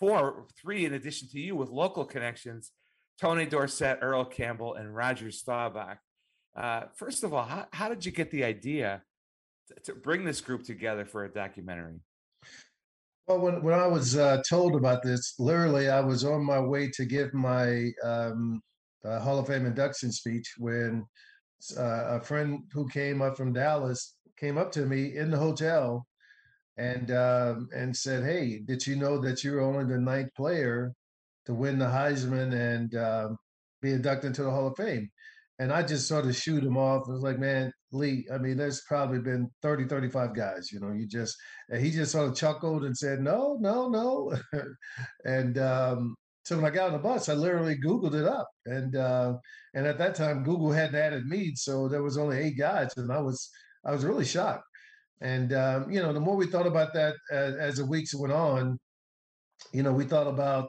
four, 0.00 0.46
three 0.60 0.84
in 0.86 0.94
addition 0.94 1.28
to 1.28 1.38
you 1.38 1.54
with 1.54 1.68
local 1.68 2.04
connections 2.04 2.72
Tony 3.20 3.44
Dorsett, 3.44 3.98
Earl 4.00 4.24
Campbell, 4.24 4.74
and 4.74 4.96
Roger 4.96 5.30
Staubach. 5.30 5.98
Uh, 6.56 6.84
first 6.96 7.22
of 7.22 7.34
all, 7.34 7.44
how, 7.44 7.66
how 7.70 7.88
did 7.90 8.06
you 8.06 8.12
get 8.12 8.30
the 8.30 8.44
idea 8.44 9.02
to, 9.68 9.92
to 9.92 9.94
bring 9.94 10.24
this 10.24 10.40
group 10.40 10.64
together 10.64 11.04
for 11.04 11.24
a 11.24 11.32
documentary? 11.32 12.00
Well, 13.28 13.40
when, 13.40 13.62
when 13.62 13.74
I 13.74 13.86
was 13.86 14.16
uh, 14.16 14.42
told 14.48 14.74
about 14.74 15.02
this, 15.02 15.34
literally, 15.38 15.90
I 15.90 16.00
was 16.00 16.24
on 16.24 16.42
my 16.42 16.58
way 16.58 16.90
to 16.94 17.04
give 17.04 17.34
my 17.34 17.90
um, 18.02 18.62
uh, 19.04 19.20
Hall 19.20 19.38
of 19.38 19.46
Fame 19.46 19.66
induction 19.66 20.10
speech 20.10 20.54
when 20.56 21.04
uh, 21.76 22.16
a 22.18 22.20
friend 22.22 22.62
who 22.72 22.88
came 22.88 23.20
up 23.20 23.36
from 23.36 23.52
Dallas 23.52 24.14
came 24.38 24.56
up 24.56 24.72
to 24.72 24.86
me 24.86 25.16
in 25.16 25.30
the 25.30 25.36
hotel 25.36 26.06
and 26.80 27.10
um, 27.10 27.68
and 27.74 27.94
said, 27.94 28.24
"Hey, 28.24 28.60
did 28.64 28.86
you 28.86 28.96
know 28.96 29.20
that 29.20 29.44
you're 29.44 29.60
only 29.60 29.84
the 29.84 30.00
ninth 30.00 30.30
player 30.34 30.92
to 31.46 31.54
win 31.54 31.78
the 31.78 31.86
Heisman 31.86 32.54
and 32.54 32.94
um, 32.96 33.36
be 33.82 33.92
inducted 33.92 34.28
into 34.28 34.44
the 34.44 34.50
Hall 34.50 34.68
of 34.68 34.76
Fame?" 34.76 35.10
And 35.58 35.72
I 35.72 35.82
just 35.82 36.08
sort 36.08 36.24
of 36.24 36.34
shoot 36.34 36.64
him 36.64 36.78
off. 36.78 37.04
I 37.06 37.12
was 37.12 37.22
like, 37.22 37.38
"Man, 37.38 37.70
Lee, 37.92 38.26
I 38.32 38.38
mean, 38.38 38.56
there's 38.56 38.82
probably 38.88 39.20
been 39.20 39.50
30, 39.62 39.88
35 39.88 40.34
guys. 40.34 40.72
You 40.72 40.80
know, 40.80 40.92
you 40.92 41.06
just." 41.06 41.36
He 41.78 41.90
just 41.90 42.12
sort 42.12 42.28
of 42.28 42.36
chuckled 42.36 42.84
and 42.84 42.96
said, 42.96 43.20
"No, 43.20 43.58
no, 43.60 43.88
no," 43.88 44.34
and 45.24 45.58
um, 45.58 46.16
so 46.44 46.56
when 46.56 46.64
I 46.64 46.70
got 46.70 46.86
on 46.86 46.92
the 46.94 46.98
bus, 46.98 47.28
I 47.28 47.34
literally 47.34 47.76
Googled 47.76 48.14
it 48.14 48.26
up, 48.26 48.48
and 48.64 48.96
uh, 48.96 49.34
and 49.74 49.86
at 49.86 49.98
that 49.98 50.14
time, 50.14 50.44
Google 50.44 50.72
hadn't 50.72 50.96
added 50.96 51.26
me, 51.26 51.52
so 51.54 51.88
there 51.88 52.02
was 52.02 52.16
only 52.16 52.38
eight 52.38 52.58
guys, 52.58 52.90
and 52.96 53.12
I 53.12 53.20
was 53.20 53.50
I 53.84 53.92
was 53.92 54.04
really 54.04 54.24
shocked. 54.24 54.64
And 55.20 55.52
um, 55.52 55.90
you 55.90 56.00
know, 56.00 56.12
the 56.12 56.20
more 56.20 56.36
we 56.36 56.46
thought 56.46 56.66
about 56.66 56.92
that 56.94 57.14
as, 57.30 57.54
as 57.56 57.76
the 57.76 57.86
weeks 57.86 58.14
went 58.14 58.32
on, 58.32 58.78
you 59.72 59.82
know, 59.82 59.92
we 59.92 60.04
thought 60.04 60.26
about, 60.26 60.68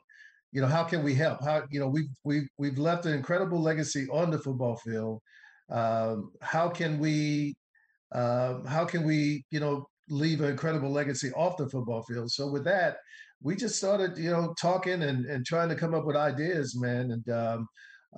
you 0.52 0.62
know, 0.62 0.68
how 0.68 0.84
can 0.84 1.04
we 1.04 1.16
help? 1.16 1.44
How 1.44 1.64
you 1.72 1.80
know 1.80 1.88
we've 1.88 2.10
we've 2.24 2.48
we've 2.58 2.78
left 2.78 3.06
an 3.06 3.14
incredible 3.14 3.62
legacy 3.62 4.08
on 4.12 4.32
the 4.32 4.40
football 4.40 4.78
field. 4.78 5.22
Um, 5.70 6.32
how 6.42 6.68
can 6.70 7.00
we 7.00 7.56
uh, 8.12 8.64
how 8.68 8.86
can 8.86 9.04
we 9.04 9.46
you 9.52 9.60
know 9.62 9.86
leave 10.10 10.42
an 10.42 10.50
incredible 10.50 10.92
legacy 10.92 11.32
off 11.34 11.58
the 11.58 11.70
football 11.70 12.04
field? 12.04 12.32
So 12.32 12.52
with 12.52 12.66
that, 12.66 12.98
we 13.42 13.56
just 13.56 13.76
started, 13.76 14.18
you 14.18 14.30
know, 14.30 14.54
talking 14.60 15.02
and, 15.02 15.26
and 15.26 15.46
trying 15.46 15.70
to 15.70 15.76
come 15.76 15.94
up 15.94 16.06
with 16.06 16.16
ideas, 16.16 16.80
man. 16.80 17.12
And 17.12 17.30
um, 17.30 17.68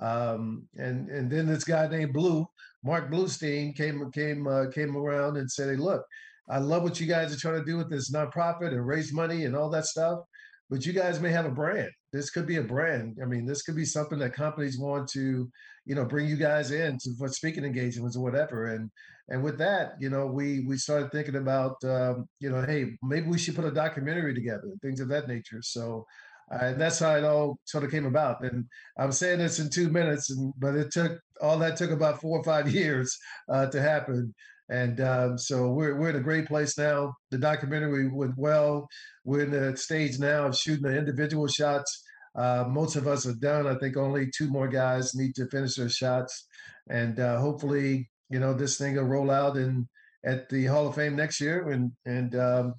um, 0.00 0.66
and 0.76 1.08
and 1.08 1.30
then 1.30 1.46
this 1.46 1.64
guy 1.64 1.86
named 1.86 2.12
Blue, 2.12 2.46
Mark 2.82 3.10
Bluestein, 3.10 3.76
came 3.76 4.10
came 4.12 4.46
uh, 4.46 4.66
came 4.70 4.96
around 4.96 5.36
and 5.36 5.50
said, 5.50 5.70
"Hey, 5.70 5.76
look, 5.76 6.04
I 6.48 6.58
love 6.58 6.82
what 6.82 7.00
you 7.00 7.06
guys 7.06 7.34
are 7.34 7.38
trying 7.40 7.60
to 7.60 7.64
do 7.64 7.76
with 7.76 7.90
this 7.90 8.10
nonprofit 8.10 8.68
and 8.68 8.86
raise 8.86 9.12
money 9.12 9.44
and 9.44 9.56
all 9.56 9.70
that 9.70 9.86
stuff, 9.86 10.20
but 10.68 10.84
you 10.84 10.92
guys 10.92 11.20
may 11.20 11.30
have 11.30 11.46
a 11.46 11.50
brand. 11.50 11.90
This 12.12 12.30
could 12.30 12.46
be 12.46 12.56
a 12.56 12.62
brand. 12.62 13.18
I 13.22 13.26
mean, 13.26 13.46
this 13.46 13.62
could 13.62 13.76
be 13.76 13.84
something 13.84 14.18
that 14.18 14.34
companies 14.34 14.78
want 14.78 15.08
to, 15.10 15.48
you 15.84 15.94
know, 15.94 16.04
bring 16.04 16.28
you 16.28 16.36
guys 16.36 16.70
in 16.70 16.98
to, 16.98 17.14
for 17.18 17.28
speaking 17.28 17.64
engagements 17.64 18.16
or 18.16 18.22
whatever. 18.22 18.66
And 18.74 18.90
and 19.28 19.42
with 19.42 19.56
that, 19.58 19.92
you 20.00 20.10
know, 20.10 20.26
we 20.26 20.60
we 20.66 20.76
started 20.76 21.10
thinking 21.10 21.36
about, 21.36 21.82
um, 21.84 22.28
you 22.40 22.50
know, 22.50 22.62
hey, 22.62 22.96
maybe 23.02 23.26
we 23.26 23.38
should 23.38 23.56
put 23.56 23.64
a 23.64 23.70
documentary 23.70 24.34
together, 24.34 24.68
things 24.82 25.00
of 25.00 25.08
that 25.08 25.28
nature. 25.28 25.60
So, 25.62 26.04
uh, 26.52 26.64
and 26.66 26.80
that's 26.80 26.98
how 26.98 27.14
it 27.16 27.24
all 27.24 27.58
sort 27.64 27.84
of 27.84 27.90
came 27.90 28.06
about. 28.06 28.42
And 28.44 28.66
I'm 28.98 29.12
saying 29.12 29.38
this 29.38 29.58
in 29.58 29.70
two 29.70 29.88
minutes, 29.88 30.30
and 30.30 30.52
but 30.58 30.74
it 30.74 30.90
took 30.90 31.18
all 31.40 31.58
that 31.58 31.76
took 31.76 31.90
about 31.90 32.20
four 32.20 32.38
or 32.38 32.44
five 32.44 32.70
years 32.74 33.16
uh, 33.48 33.66
to 33.66 33.80
happen. 33.80 34.34
And 34.70 35.00
um, 35.00 35.38
so 35.38 35.70
we're 35.72 35.96
we're 35.98 36.10
in 36.10 36.16
a 36.16 36.20
great 36.20 36.46
place 36.46 36.78
now. 36.78 37.14
The 37.30 37.38
documentary 37.38 38.08
went 38.08 38.36
well. 38.36 38.88
We're 39.24 39.44
in 39.44 39.50
the 39.50 39.76
stage 39.76 40.18
now 40.18 40.46
of 40.46 40.56
shooting 40.56 40.84
the 40.84 40.96
individual 40.96 41.46
shots. 41.48 42.02
Uh, 42.34 42.64
most 42.68 42.96
of 42.96 43.06
us 43.06 43.26
are 43.26 43.34
done. 43.34 43.66
I 43.66 43.76
think 43.76 43.96
only 43.96 44.30
two 44.36 44.48
more 44.48 44.68
guys 44.68 45.14
need 45.14 45.34
to 45.36 45.46
finish 45.48 45.76
their 45.76 45.88
shots, 45.88 46.46
and 46.88 47.20
uh, 47.20 47.38
hopefully 47.38 48.08
you 48.30 48.40
know, 48.40 48.54
this 48.54 48.78
thing 48.78 48.96
will 48.96 49.04
roll 49.04 49.30
out 49.30 49.56
and 49.56 49.86
at 50.24 50.48
the 50.48 50.64
Hall 50.66 50.86
of 50.86 50.94
Fame 50.94 51.16
next 51.16 51.40
year, 51.40 51.70
and 51.70 51.92
and 52.06 52.34
um, 52.34 52.74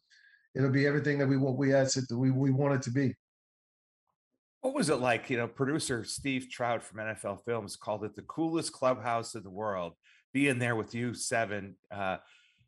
it'll 0.56 0.72
be 0.72 0.88
everything 0.88 1.20
that 1.20 1.28
we 1.28 1.38
want 1.38 1.58
we 1.58 1.74
asked 1.74 1.98
it 1.98 2.06
we 2.14 2.32
we 2.32 2.52
want 2.52 2.76
it 2.76 2.82
to 2.84 2.92
be. 2.92 3.14
What 4.66 4.74
was 4.74 4.90
it 4.90 4.96
like? 4.96 5.30
You 5.30 5.38
know, 5.38 5.48
producer 5.48 6.04
Steve 6.04 6.50
Trout 6.50 6.82
from 6.82 6.98
NFL 6.98 7.46
Films 7.46 7.76
called 7.76 8.04
it 8.04 8.16
the 8.16 8.24
coolest 8.24 8.74
clubhouse 8.74 9.36
in 9.36 9.44
the 9.44 9.50
world. 9.52 9.94
Being 10.34 10.58
there 10.58 10.76
with 10.76 10.96
you 10.96 11.14
seven 11.14 11.76
uh, 11.92 12.18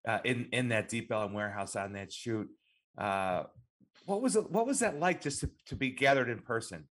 uh, 0.08 0.20
in 0.24 0.48
in 0.52 0.70
that 0.70 0.90
Deep 0.90 1.12
Ellum 1.12 1.34
warehouse 1.34 1.76
on 1.76 1.94
that 1.94 2.14
shoot. 2.14 2.48
Uh, 3.00 3.46
what 4.06 4.22
was 4.22 4.36
it? 4.36 4.52
What 4.52 4.68
was 4.68 4.78
that 4.82 5.00
like 5.00 5.22
just 5.22 5.40
to, 5.40 5.50
to 5.70 5.76
be 5.76 5.90
gathered 5.90 6.30
in 6.30 6.38
person? 6.38 6.88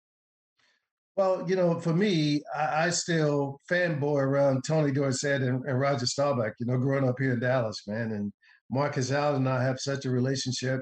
Well, 1.15 1.47
you 1.47 1.55
know, 1.55 1.79
for 1.79 1.93
me, 1.93 2.41
I, 2.57 2.87
I 2.87 2.89
still 2.89 3.61
fanboy 3.69 4.23
around 4.23 4.63
Tony 4.63 4.91
Dorsett 4.91 5.43
and, 5.43 5.63
and, 5.65 5.79
Roger 5.79 6.07
Staubach, 6.07 6.53
you 6.59 6.65
know, 6.65 6.79
growing 6.79 7.07
up 7.07 7.19
here 7.19 7.33
in 7.33 7.39
Dallas, 7.39 7.83
man. 7.85 8.11
And 8.11 8.33
Marcus 8.71 9.11
Allen 9.11 9.35
and 9.35 9.49
I 9.49 9.63
have 9.63 9.79
such 9.79 10.05
a 10.05 10.09
relationship 10.09 10.81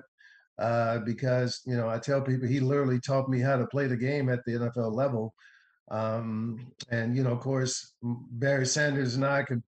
uh, 0.59 0.99
because, 0.99 1.61
you 1.65 1.75
know, 1.75 1.89
I 1.89 1.99
tell 1.99 2.21
people 2.21 2.47
he 2.47 2.59
literally 2.59 2.99
taught 2.99 3.29
me 3.29 3.39
how 3.39 3.57
to 3.57 3.67
play 3.67 3.87
the 3.87 3.97
game 3.97 4.29
at 4.29 4.43
the 4.45 4.53
NFL 4.53 4.93
level. 4.93 5.33
Um, 5.91 6.71
and, 6.89 7.15
you 7.15 7.23
know, 7.23 7.31
of 7.31 7.39
course, 7.39 7.93
Barry 8.01 8.65
Sanders 8.65 9.15
and 9.15 9.25
I 9.25 9.43
could, 9.43 9.61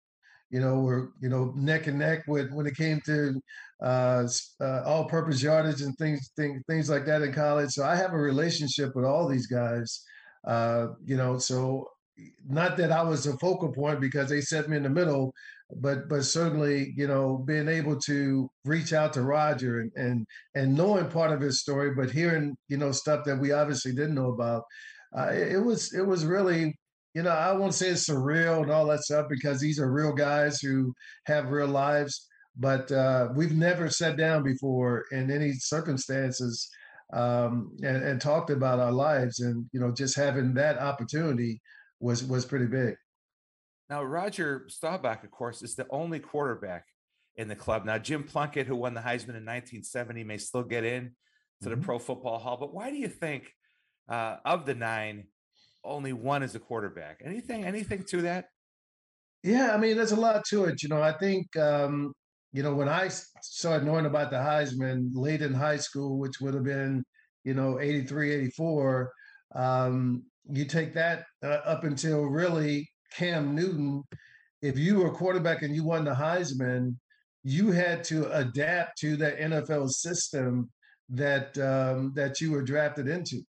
you 0.50 0.60
know, 0.60 0.80
were, 0.80 1.12
you 1.22 1.30
know, 1.30 1.54
neck 1.56 1.88
and 1.88 2.00
neck 2.00 2.24
with 2.28 2.52
when 2.52 2.66
it 2.66 2.78
came 2.78 3.02
to 3.06 3.42
uh, 3.82 4.28
uh, 4.62 4.82
all 4.86 5.06
purpose 5.06 5.42
yardage 5.42 5.82
and 5.82 5.98
things, 5.98 6.32
things, 6.38 6.62
things 6.68 6.90
like 6.90 7.06
that 7.06 7.22
in 7.22 7.34
college. 7.34 7.72
So 7.72 7.84
I 7.84 7.96
have 7.96 8.14
a 8.14 8.18
relationship 8.18 8.96
with 8.96 9.06
all 9.06 9.28
these 9.28 9.48
guys 9.48 10.04
uh, 10.46 10.88
you 11.04 11.18
know, 11.18 11.38
so 11.38 11.90
not 12.48 12.78
that 12.78 12.92
I 12.92 13.02
was 13.04 13.26
a 13.26 13.38
focal 13.38 13.72
point 13.72 14.00
because 14.00 14.30
they 14.30 14.42
set 14.42 14.70
me 14.70 14.78
in 14.78 14.84
the 14.84 14.90
middle, 14.90 15.34
but 15.74 16.08
but 16.10 16.24
certainly, 16.24 16.94
you 16.96 17.08
know, 17.08 17.44
being 17.46 17.68
able 17.68 18.00
to 18.02 18.50
reach 18.66 18.94
out 18.94 19.14
to 19.14 19.24
Roger 19.24 19.80
and 19.80 19.92
and, 19.96 20.28
and 20.54 20.76
knowing 20.76 21.10
part 21.10 21.32
of 21.32 21.42
his 21.42 21.62
story, 21.62 21.94
but 21.96 22.12
hearing 22.12 22.56
you 22.68 22.78
know 22.78 22.92
stuff 22.92 23.26
that 23.26 23.40
we 23.40 23.52
obviously 23.52 23.92
didn't 23.94 24.16
know 24.16 24.32
about, 24.32 24.64
uh, 25.18 25.30
it, 25.32 25.64
was 25.64 25.94
it 25.94 26.06
was 26.06 26.26
really 26.26 26.78
you 27.16 27.24
know 27.24 27.32
I 27.32 27.52
won't 27.54 27.74
say 27.74 27.90
it's 27.90 28.08
surreal 28.08 28.62
and 28.62 28.72
all 28.72 28.86
that 28.88 29.04
stuff 29.04 29.26
because 29.30 29.60
these 29.60 29.80
are 29.80 29.92
real 29.92 30.14
guys 30.14 30.60
who 30.62 30.94
have 31.26 31.50
real 31.50 31.68
lives, 31.68 32.28
but 32.58 32.92
uh, 32.92 33.30
we've 33.36 33.56
never 33.56 33.90
sat 33.90 34.18
down 34.18 34.44
before 34.44 35.06
in 35.12 35.32
any 35.32 35.54
circumstances 35.54 36.70
um, 37.14 37.72
and, 37.84 38.04
and 38.04 38.22
talked 38.22 38.50
about 38.52 38.80
our 38.80 38.92
lives. 38.92 39.40
And 39.40 39.66
you 39.74 39.80
know, 39.80 39.92
just 39.92 40.16
having 40.16 40.54
that 40.56 40.78
opportunity 40.78 41.60
was 42.00 42.24
was 42.24 42.46
pretty 42.46 42.68
big. 42.68 42.96
Now, 43.90 44.04
Roger 44.04 44.66
Staubach, 44.68 45.24
of 45.24 45.32
course, 45.32 45.62
is 45.62 45.76
the 45.76 45.86
only 45.90 46.20
quarterback 46.20 46.86
in 47.36 47.48
the 47.48 47.56
club. 47.56 47.86
Now, 47.86 47.98
Jim 47.98 48.24
Plunkett, 48.24 48.68
who 48.68 48.76
won 48.76 48.94
the 48.94 49.02
Heisman 49.02 49.36
in 49.36 49.46
1970, 49.46 50.24
may 50.24 50.38
still 50.38 50.64
get 50.64 50.84
in 50.84 51.12
to 51.62 51.70
the 51.70 51.76
mm-hmm. 51.76 51.84
Pro 51.84 52.00
Football 52.00 52.40
Hall. 52.40 52.58
But 52.58 52.74
why 52.74 52.90
do 52.90 52.98
you 52.98 53.08
think 53.08 53.52
uh, 54.10 54.38
of 54.44 54.66
the 54.66 54.76
nine, 54.76 55.26
only 55.84 56.14
one 56.14 56.42
is 56.42 56.56
a 56.56 56.60
quarterback? 56.60 57.22
Anything, 57.24 57.64
anything 57.64 58.04
to 58.06 58.24
that? 58.24 58.46
Yeah, 59.44 59.76
I 59.76 59.78
mean, 59.78 59.96
there's 59.96 60.12
a 60.12 60.20
lot 60.20 60.44
to 60.46 60.66
it. 60.66 60.82
You 60.82 60.90
know, 60.90 61.04
I 61.04 61.12
think 61.12 61.56
um, 61.56 62.14
you 62.56 62.64
know, 62.64 62.74
when 62.74 62.88
I 62.88 63.10
started 63.42 63.86
knowing 63.86 64.06
about 64.06 64.32
the 64.32 64.38
Heisman 64.38 65.10
late 65.14 65.42
in 65.42 65.54
high 65.54 65.76
school, 65.76 66.18
which 66.18 66.40
would 66.40 66.54
have 66.54 66.64
been, 66.64 67.04
you 67.44 67.54
know, 67.54 67.82
83, 67.82 68.32
84, 68.32 69.12
um, 69.56 70.24
you 70.50 70.64
take 70.64 70.94
that 70.94 71.26
uh, 71.44 71.60
up 71.66 71.84
until 71.84 72.22
really 72.22 72.90
Cam 73.16 73.56
Newton. 73.56 74.04
If 74.62 74.78
you 74.78 74.98
were 74.98 75.08
a 75.08 75.12
quarterback 75.12 75.62
and 75.62 75.76
you 75.76 75.84
won 75.84 76.06
the 76.06 76.14
Heisman, 76.14 76.96
you 77.44 77.72
had 77.72 78.04
to 78.06 78.32
adapt 78.32 78.98
to 79.00 79.16
that 79.18 79.40
NFL 79.40 79.90
system 79.90 80.70
that 81.10 81.58
um, 81.58 82.14
that 82.16 82.42
you 82.42 82.52
were 82.52 82.64
drafted 82.64 83.08
into, 83.08 83.42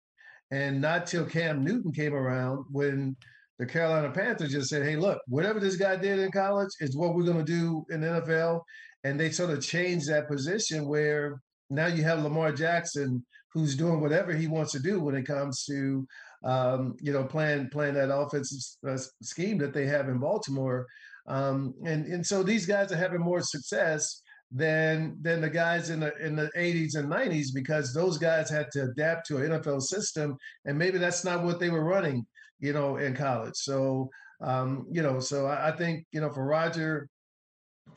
and 0.50 0.80
not 0.80 1.06
till 1.06 1.25
Cam 1.25 1.64
Newton 1.64 1.92
came 1.92 2.14
around 2.14 2.64
when 2.70 3.16
the 3.58 3.64
Carolina 3.64 4.11
Panthers 4.11 4.52
just 4.52 4.68
said, 4.68 4.85
"Hey, 4.85 4.96
look, 4.96 5.18
whatever 5.26 5.58
this 5.58 5.76
guy 5.76 5.96
did 5.96 6.18
in 6.18 6.30
college 6.30 6.68
is 6.80 6.96
what 6.96 7.14
we're 7.14 7.25
going 7.25 7.44
to 7.44 7.52
do 7.52 7.87
in 7.88 8.02
the 8.02 8.08
NFL," 8.08 8.61
and 9.04 9.18
they 9.18 9.30
sort 9.30 9.50
of 9.50 9.62
changed 9.62 10.11
that 10.11 10.28
position 10.28 10.87
where 10.87 11.40
now 11.70 11.87
you 11.87 12.02
have 12.02 12.23
Lamar 12.23 12.52
Jackson 12.52 13.25
who's 13.56 13.75
doing 13.75 14.02
whatever 14.02 14.35
he 14.35 14.46
wants 14.46 14.73
to 14.73 14.78
do 14.78 15.00
when 15.00 15.14
it 15.14 15.26
comes 15.26 15.64
to 15.64 16.06
um, 16.45 16.97
you 17.00 17.12
know 17.12 17.25
playing 17.25 17.69
playing 17.71 17.95
that 17.95 18.14
offensive 18.14 18.61
uh, 18.88 18.99
scheme 19.23 19.59
that 19.59 19.73
they 19.73 19.87
have 19.87 20.09
in 20.09 20.19
Baltimore, 20.19 20.87
um, 21.26 21.75
and 21.85 22.07
and 22.07 22.25
so 22.25 22.43
these 22.43 22.66
guys 22.66 22.93
are 22.93 22.97
having 22.97 23.21
more 23.21 23.40
success 23.40 24.23
than 24.52 25.16
than 25.23 25.40
the 25.40 25.50
guys 25.50 25.90
in 25.90 26.00
the 26.00 26.16
in 26.25 26.37
the 26.37 26.50
80s 26.57 26.97
and 26.97 27.11
90s 27.11 27.49
because 27.52 27.93
those 27.93 28.16
guys 28.16 28.49
had 28.49 28.71
to 28.73 28.85
adapt 28.85 29.26
to 29.26 29.38
an 29.38 29.50
NFL 29.50 29.83
system 29.83 30.37
and 30.64 30.78
maybe 30.78 30.99
that's 30.99 31.25
not 31.25 31.43
what 31.43 31.59
they 31.59 31.69
were 31.69 31.85
running 31.85 32.25
you 32.61 32.73
know 32.73 32.97
in 32.97 33.14
college. 33.14 33.57
So 33.57 34.09
um 34.40 34.87
you 34.90 35.02
know 35.02 35.19
so 35.19 35.47
I, 35.47 35.71
I 35.71 35.76
think 35.76 36.07
you 36.12 36.21
know 36.21 36.31
for 36.31 36.47
Roger 36.47 37.09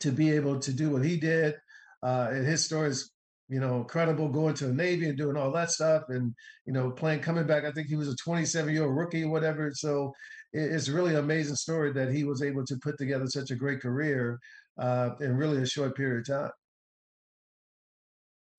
to 0.00 0.10
be 0.10 0.32
able 0.32 0.58
to 0.60 0.72
do 0.72 0.90
what 0.90 1.04
he 1.04 1.16
did 1.16 1.54
uh 2.02 2.28
and 2.30 2.46
his 2.46 2.64
story 2.64 2.88
is 2.88 3.10
you 3.50 3.60
know 3.60 3.78
incredible 3.78 4.28
going 4.28 4.54
to 4.54 4.68
the 4.68 4.72
Navy 4.72 5.08
and 5.08 5.18
doing 5.18 5.36
all 5.36 5.52
that 5.52 5.70
stuff 5.70 6.04
and 6.08 6.34
you 6.64 6.72
know 6.72 6.90
playing 6.90 7.20
coming 7.20 7.46
back 7.46 7.64
I 7.64 7.72
think 7.72 7.88
he 7.88 7.96
was 7.96 8.08
a 8.08 8.16
27 8.16 8.72
year 8.72 8.84
old 8.84 8.96
rookie 8.96 9.24
whatever 9.26 9.70
so 9.74 10.12
it's 10.52 10.88
really 10.88 11.12
an 11.12 11.20
amazing 11.20 11.56
story 11.56 11.92
that 11.92 12.12
he 12.12 12.24
was 12.24 12.42
able 12.42 12.64
to 12.66 12.76
put 12.78 12.98
together 12.98 13.26
such 13.26 13.50
a 13.50 13.56
great 13.56 13.80
career 13.80 14.38
uh, 14.78 15.10
in 15.20 15.36
really 15.36 15.62
a 15.62 15.66
short 15.66 15.96
period 15.96 16.20
of 16.20 16.26
time. 16.26 16.50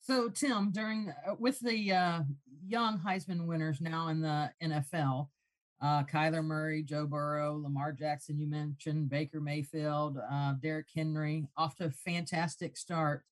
So, 0.02 0.30
Tim, 0.30 0.72
during 0.72 1.14
uh, 1.28 1.36
with 1.38 1.60
the 1.60 1.92
uh, 1.92 2.22
young 2.66 3.00
Heisman 3.00 3.46
winners 3.46 3.82
now 3.82 4.08
in 4.08 4.22
the 4.22 4.52
NFL, 4.64 5.28
uh, 5.82 6.04
Kyler 6.04 6.44
Murray, 6.44 6.84
Joe 6.84 7.06
Burrow, 7.06 7.60
Lamar 7.62 7.92
Jackson, 7.92 8.40
you 8.40 8.48
mentioned 8.48 9.10
Baker 9.10 9.42
Mayfield, 9.42 10.18
uh, 10.32 10.54
Derrick 10.62 10.88
Henry, 10.96 11.48
off 11.58 11.76
to 11.78 11.86
a 11.86 11.92
fantastic 11.92 12.78
start. 12.78 13.24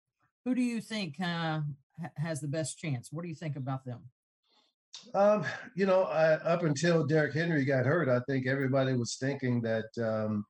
Who 0.45 0.55
do 0.55 0.61
you 0.61 0.81
think 0.81 1.15
uh, 1.21 1.61
has 2.17 2.39
the 2.39 2.47
best 2.47 2.77
chance? 2.77 3.09
What 3.11 3.23
do 3.23 3.29
you 3.29 3.35
think 3.35 3.55
about 3.55 3.85
them? 3.85 3.99
Um, 5.13 5.45
you 5.75 5.85
know, 5.85 6.03
I, 6.03 6.33
up 6.33 6.63
until 6.63 7.05
Derrick 7.05 7.33
Henry 7.33 7.65
got 7.65 7.85
hurt, 7.85 8.09
I 8.09 8.21
think 8.27 8.47
everybody 8.47 8.93
was 8.93 9.17
thinking 9.19 9.61
that 9.61 9.85
um, 10.01 10.43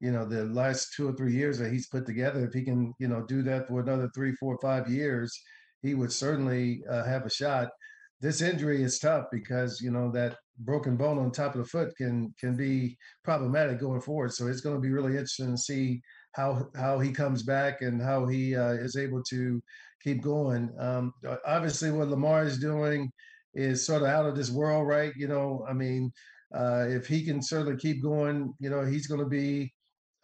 you 0.00 0.10
know, 0.12 0.26
the 0.26 0.44
last 0.44 0.92
two 0.94 1.08
or 1.08 1.12
three 1.14 1.32
years 1.32 1.58
that 1.58 1.72
he's 1.72 1.88
put 1.88 2.04
together, 2.06 2.44
if 2.44 2.52
he 2.52 2.62
can, 2.62 2.92
you 2.98 3.08
know, 3.08 3.22
do 3.22 3.42
that 3.42 3.66
for 3.66 3.80
another 3.80 4.10
three, 4.14 4.32
four, 4.32 4.58
five 4.60 4.90
years, 4.90 5.32
he 5.82 5.94
would 5.94 6.12
certainly 6.12 6.82
uh, 6.90 7.04
have 7.04 7.24
a 7.24 7.30
shot. 7.30 7.68
This 8.20 8.40
injury 8.40 8.82
is 8.82 8.98
tough 8.98 9.26
because 9.30 9.80
you 9.80 9.90
know 9.90 10.10
that 10.12 10.36
broken 10.60 10.96
bone 10.96 11.18
on 11.18 11.30
top 11.30 11.54
of 11.54 11.62
the 11.62 11.68
foot 11.68 11.94
can 11.96 12.34
can 12.40 12.56
be 12.56 12.96
problematic 13.24 13.78
going 13.78 14.00
forward. 14.00 14.32
So 14.32 14.46
it's 14.46 14.62
going 14.62 14.74
to 14.74 14.80
be 14.80 14.90
really 14.90 15.12
interesting 15.12 15.52
to 15.52 15.60
see 15.60 16.00
how 16.36 16.68
how 16.76 16.98
he 16.98 17.10
comes 17.10 17.42
back 17.42 17.82
and 17.82 18.00
how 18.00 18.26
he 18.26 18.54
uh, 18.54 18.74
is 18.74 18.96
able 18.96 19.22
to 19.24 19.62
keep 20.02 20.22
going. 20.22 20.70
Um, 20.78 21.12
obviously, 21.46 21.90
what 21.90 22.08
Lamar 22.08 22.44
is 22.44 22.58
doing 22.58 23.10
is 23.54 23.86
sort 23.86 24.02
of 24.02 24.08
out 24.08 24.26
of 24.26 24.36
this 24.36 24.50
world, 24.50 24.86
right? 24.86 25.12
You 25.16 25.28
know, 25.28 25.64
I 25.68 25.72
mean, 25.72 26.12
uh, 26.54 26.84
if 26.88 27.06
he 27.06 27.24
can 27.24 27.42
certainly 27.42 27.76
keep 27.76 28.02
going, 28.02 28.54
you 28.60 28.70
know, 28.70 28.84
he's 28.84 29.06
going 29.06 29.20
to 29.20 29.26
be 29.26 29.72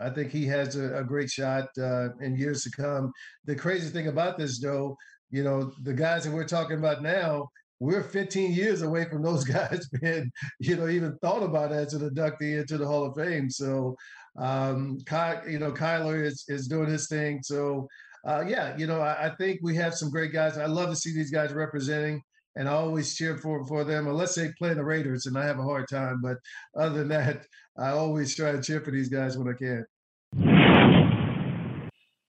I 0.03 0.11
think 0.11 0.31
he 0.31 0.47
has 0.47 0.77
a, 0.77 0.99
a 0.99 1.05
great 1.05 1.31
shot 1.31 1.69
uh, 1.79 2.09
in 2.21 2.37
years 2.37 2.63
to 2.63 2.71
come. 2.71 3.13
The 3.45 3.55
crazy 3.55 3.89
thing 3.89 4.09
about 4.09 4.37
this, 4.37 4.61
though, 4.61 4.97
you 5.31 5.45
know, 5.45 5.73
the 5.83 5.95
guys 5.95 6.25
that 6.25 6.33
we're 6.33 6.45
talking 6.45 6.79
about 6.79 7.03
now, 7.03 7.49
we're 7.81 8.03
15 8.03 8.53
years 8.53 8.83
away 8.83 9.07
from 9.07 9.23
those 9.23 9.45
guys 9.59 9.89
being, 10.01 10.31
you 10.61 10.77
know, 10.77 10.89
even 10.89 11.17
thought 11.19 11.43
about 11.43 11.73
as 11.73 11.95
an 11.95 12.09
inductee 12.09 12.61
into 12.61 12.79
the 12.79 12.87
Hall 12.87 13.07
of 13.07 13.17
Fame. 13.17 13.49
So, 13.51 13.97
um, 14.39 14.99
Ky, 15.07 15.51
you 15.53 15.59
know, 15.59 15.73
Kyler 15.73 16.25
is 16.25 16.45
is 16.49 16.69
doing 16.69 16.89
his 16.89 17.09
thing. 17.09 17.41
So, 17.43 17.89
uh, 18.27 18.45
yeah, 18.47 18.77
you 18.77 18.87
know, 18.87 19.01
I, 19.01 19.27
I 19.27 19.35
think 19.37 19.61
we 19.63 19.77
have 19.77 19.95
some 19.95 20.11
great 20.11 20.33
guys. 20.33 20.57
I 20.57 20.67
love 20.67 20.91
to 20.91 20.97
see 20.97 21.13
these 21.13 21.31
guys 21.31 21.53
representing 21.53 22.23
and 22.57 22.69
I 22.69 22.73
always 22.73 23.15
cheer 23.15 23.37
for 23.39 23.65
for 23.67 23.85
them 23.85 24.07
unless 24.07 24.35
they 24.35 24.51
play 24.59 24.75
the 24.75 24.85
Raiders 24.85 25.27
and 25.27 25.39
I 25.39 25.47
have 25.47 25.59
a 25.59 25.63
hard 25.63 25.89
time. 25.89 26.21
But 26.23 26.39
other 26.77 26.99
than 26.99 27.09
that, 27.09 27.47
I 27.79 27.91
always 27.91 28.35
try 28.35 28.53
to 28.53 28.63
cheer 28.63 28.81
for 28.81 28.91
these 28.91 29.09
guys 29.09 29.39
when 29.39 29.49
I 29.49 29.57
can. 29.57 29.87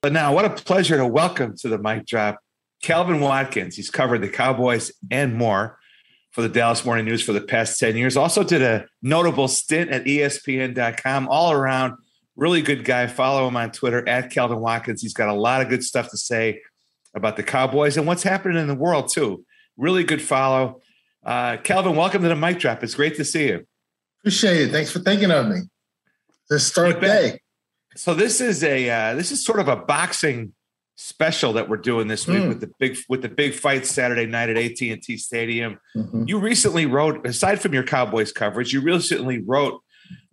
But 0.01 0.13
now, 0.13 0.33
what 0.33 0.45
a 0.45 0.49
pleasure 0.49 0.97
to 0.97 1.07
welcome 1.07 1.55
to 1.57 1.69
the 1.69 1.77
mic 1.77 2.05
drop 2.05 2.39
Calvin 2.81 3.19
Watkins. 3.19 3.75
He's 3.75 3.89
covered 3.89 4.21
the 4.21 4.29
Cowboys 4.29 4.91
and 5.11 5.35
more 5.35 5.79
for 6.33 6.41
the 6.41 6.49
Dallas 6.49 6.83
Morning 6.83 7.05
News 7.05 7.23
for 7.23 7.31
the 7.31 7.41
past 7.41 7.79
10 7.79 7.95
years. 7.95 8.17
Also 8.17 8.43
did 8.43 8.63
a 8.63 8.87
notable 9.01 9.47
stint 9.47 9.91
at 9.91 10.03
ESPN.com, 10.03 11.27
all 11.29 11.51
around. 11.51 11.93
Really 12.35 12.63
good 12.63 12.83
guy. 12.83 13.05
Follow 13.05 13.47
him 13.47 13.55
on 13.55 13.71
Twitter 13.71 14.07
at 14.09 14.31
Calvin 14.31 14.59
Watkins. 14.59 15.03
He's 15.03 15.13
got 15.13 15.29
a 15.29 15.33
lot 15.33 15.61
of 15.61 15.69
good 15.69 15.83
stuff 15.83 16.09
to 16.09 16.17
say 16.17 16.61
about 17.15 17.37
the 17.37 17.43
Cowboys 17.43 17.97
and 17.97 18.07
what's 18.07 18.23
happening 18.23 18.57
in 18.57 18.67
the 18.67 18.75
world, 18.75 19.11
too. 19.13 19.45
Really 19.77 20.03
good 20.03 20.21
follow. 20.21 20.81
Uh, 21.23 21.57
Calvin, 21.57 21.95
welcome 21.95 22.23
to 22.23 22.29
the 22.29 22.35
mic 22.35 22.57
drop. 22.57 22.83
It's 22.83 22.95
great 22.95 23.15
to 23.17 23.23
see 23.23 23.49
you. 23.49 23.67
Appreciate 24.21 24.61
it. 24.61 24.71
Thanks 24.71 24.91
for 24.91 24.99
thinking 24.99 25.29
of 25.29 25.47
me. 25.47 25.57
This 26.49 26.65
start 26.65 26.99
day. 26.99 27.39
So 27.95 28.15
this 28.15 28.41
is 28.41 28.63
a 28.63 28.89
uh, 28.89 29.13
this 29.13 29.31
is 29.31 29.45
sort 29.45 29.59
of 29.59 29.67
a 29.67 29.75
boxing 29.75 30.53
special 30.95 31.53
that 31.53 31.69
we're 31.69 31.77
doing 31.77 32.07
this 32.07 32.27
week 32.27 32.43
mm. 32.43 32.49
with 32.49 32.61
the 32.61 32.69
big 32.79 32.97
with 33.09 33.21
the 33.21 33.29
big 33.29 33.53
fight 33.53 33.85
Saturday 33.85 34.25
night 34.25 34.49
at 34.49 34.57
AT 34.57 34.79
and 34.81 35.01
T 35.01 35.17
Stadium. 35.17 35.79
Mm-hmm. 35.95 36.25
You 36.27 36.39
recently 36.39 36.85
wrote, 36.85 37.25
aside 37.25 37.61
from 37.61 37.73
your 37.73 37.83
Cowboys 37.83 38.31
coverage, 38.31 38.73
you 38.73 38.81
recently 38.81 39.39
wrote 39.39 39.81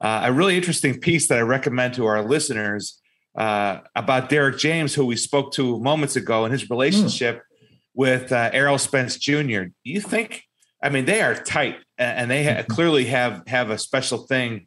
uh, 0.00 0.22
a 0.24 0.32
really 0.32 0.56
interesting 0.56 1.00
piece 1.00 1.28
that 1.28 1.38
I 1.38 1.42
recommend 1.42 1.94
to 1.94 2.06
our 2.06 2.22
listeners 2.22 3.00
uh, 3.36 3.78
about 3.94 4.28
Derrick 4.28 4.58
James, 4.58 4.94
who 4.94 5.06
we 5.06 5.16
spoke 5.16 5.52
to 5.52 5.80
moments 5.80 6.16
ago, 6.16 6.44
and 6.44 6.52
his 6.52 6.68
relationship 6.68 7.38
mm. 7.38 7.42
with 7.94 8.32
uh, 8.32 8.50
Errol 8.52 8.78
Spence 8.78 9.16
Jr. 9.16 9.64
Do 9.64 9.74
you 9.84 10.00
think? 10.00 10.44
I 10.82 10.88
mean, 10.88 11.04
they 11.04 11.20
are 11.20 11.34
tight, 11.34 11.76
and 11.98 12.30
they 12.30 12.44
ha- 12.44 12.50
mm-hmm. 12.50 12.72
clearly 12.72 13.06
have 13.06 13.42
have 13.46 13.70
a 13.70 13.78
special 13.78 14.18
thing 14.18 14.66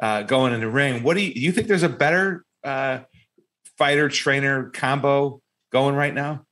uh, 0.00 0.22
going 0.22 0.52
in 0.52 0.60
the 0.60 0.70
ring. 0.70 1.02
What 1.02 1.16
do 1.16 1.22
you, 1.22 1.32
you 1.34 1.52
think 1.52 1.68
there's 1.68 1.82
a 1.82 1.88
better 1.88 2.44
uh, 2.64 3.00
fighter 3.82 4.08
trainer 4.08 4.70
combo 4.70 5.40
going 5.72 5.96
right 5.96 6.14
now? 6.14 6.46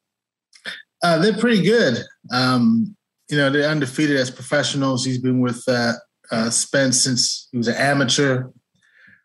Uh, 1.01 1.17
they're 1.19 1.39
pretty 1.39 1.63
good. 1.63 2.03
Um, 2.33 2.97
you 3.29 3.37
know, 3.37 3.51
they're 3.51 3.71
undefeated 3.71 4.17
as 4.17 4.33
professionals. 4.33 5.05
He's 5.05 5.21
been 5.21 5.39
with 5.39 5.63
uh, 5.69 5.93
uh, 6.33 6.51
Spence 6.51 7.05
since 7.05 7.47
he 7.53 7.59
was 7.59 7.69
an 7.69 7.77
amateur. 7.77 8.49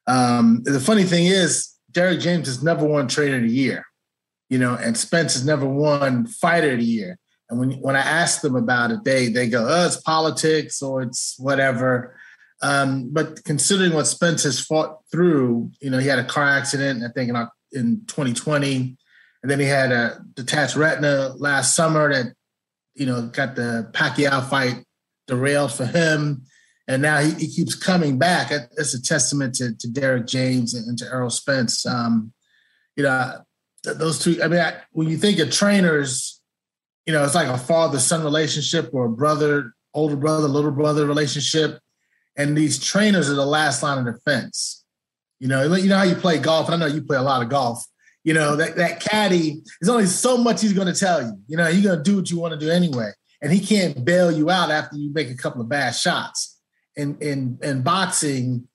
Um, 0.05 0.61
the 0.65 0.79
funny 0.79 1.03
thing 1.03 1.25
is, 1.25 1.73
Derrick 1.89 2.19
James 2.19 2.45
has 2.45 2.61
never 2.61 2.85
won 2.85 3.07
Trainer 3.07 3.37
of 3.37 3.41
the 3.41 3.49
Year, 3.49 3.83
you 4.51 4.59
know, 4.59 4.75
and 4.75 4.95
Spence 4.95 5.33
has 5.33 5.43
never 5.43 5.65
won 5.65 6.27
Fighter 6.27 6.73
of 6.73 6.77
the 6.77 6.85
Year. 6.85 7.17
And 7.49 7.59
when 7.59 7.71
when 7.81 7.95
I 7.95 8.01
ask 8.01 8.41
them 8.41 8.55
about 8.55 8.91
it, 8.91 9.03
they 9.03 9.29
they 9.29 9.49
go, 9.49 9.65
"Oh, 9.67 9.87
it's 9.87 9.97
politics 9.97 10.79
or 10.83 11.01
it's 11.01 11.35
whatever." 11.39 12.15
Um, 12.61 13.09
but 13.11 13.43
considering 13.45 13.93
what 13.93 14.05
Spence 14.05 14.43
has 14.43 14.59
fought 14.59 14.99
through, 15.11 15.71
you 15.81 15.89
know, 15.89 15.97
he 15.97 16.07
had 16.07 16.19
a 16.19 16.23
car 16.23 16.47
accident, 16.47 17.03
I 17.03 17.09
think 17.09 17.29
in, 17.29 17.35
in 17.75 18.05
2020, 18.07 18.97
and 19.43 19.51
then 19.51 19.59
he 19.59 19.65
had 19.65 19.91
a 19.91 20.21
detached 20.33 20.75
retina 20.75 21.33
last 21.37 21.75
summer 21.75 22.11
that, 22.11 22.33
you 22.95 23.05
know, 23.05 23.27
got 23.27 23.55
the 23.55 23.89
Pacquiao 23.93 24.47
fight 24.49 24.83
derailed 25.27 25.71
for 25.71 25.85
him. 25.85 26.43
And 26.87 27.01
now 27.01 27.19
he, 27.19 27.31
he 27.33 27.47
keeps 27.47 27.75
coming 27.75 28.17
back. 28.17 28.51
It's 28.51 28.93
a 28.93 29.01
testament 29.01 29.55
to, 29.55 29.75
to 29.75 29.87
Derrick 29.87 30.27
James 30.27 30.73
and, 30.73 30.97
to 30.97 31.05
Errol 31.05 31.29
Spence. 31.29 31.85
Um, 31.85 32.31
you 32.95 33.03
know, 33.03 33.41
those 33.83 34.19
two, 34.19 34.41
I 34.41 34.47
mean, 34.47 34.59
I, 34.59 34.75
when 34.91 35.09
you 35.09 35.17
think 35.17 35.39
of 35.39 35.51
trainers, 35.51 36.41
you 37.05 37.13
know, 37.13 37.23
it's 37.23 37.35
like 37.35 37.47
a 37.47 37.57
father 37.57 37.99
son 37.99 38.23
relationship 38.23 38.89
or 38.93 39.05
a 39.05 39.09
brother, 39.09 39.73
older 39.93 40.15
brother, 40.15 40.47
little 40.47 40.71
brother 40.71 41.05
relationship 41.05 41.79
and 42.37 42.57
these 42.57 42.83
trainers 42.83 43.29
are 43.29 43.35
the 43.35 43.45
last 43.45 43.81
line 43.81 44.05
of 44.05 44.13
defense. 44.13 44.84
You 45.39 45.47
know, 45.47 45.75
you 45.75 45.89
know 45.89 45.97
how 45.97 46.03
you 46.03 46.15
play 46.15 46.37
golf. 46.37 46.69
And 46.69 46.75
I 46.75 46.87
know 46.87 46.93
you 46.93 47.01
play 47.01 47.17
a 47.17 47.21
lot 47.21 47.41
of 47.41 47.49
golf. 47.49 47.83
You 48.23 48.33
know 48.33 48.55
that 48.55 48.75
that 48.77 48.99
caddy 49.01 49.61
is 49.81 49.87
only 49.87 50.07
so 50.07 50.35
much 50.35 50.61
he's 50.61 50.73
going 50.73 50.91
to 50.91 50.99
tell 50.99 51.21
you. 51.21 51.37
You 51.47 51.57
know, 51.57 51.67
you're 51.67 51.83
going 51.83 52.03
to 52.03 52.03
do 52.03 52.17
what 52.17 52.31
you 52.31 52.39
want 52.39 52.53
to 52.53 52.59
do 52.59 52.71
anyway, 52.71 53.11
and 53.41 53.53
he 53.53 53.59
can't 53.59 54.03
bail 54.03 54.31
you 54.31 54.49
out 54.49 54.71
after 54.71 54.95
you 54.95 55.13
make 55.13 55.29
a 55.29 55.35
couple 55.35 55.61
of 55.61 55.69
bad 55.69 55.91
shots. 55.91 56.59
And 56.97 57.21
in 57.21 57.59
in 57.61 57.83
boxing, 57.83 58.67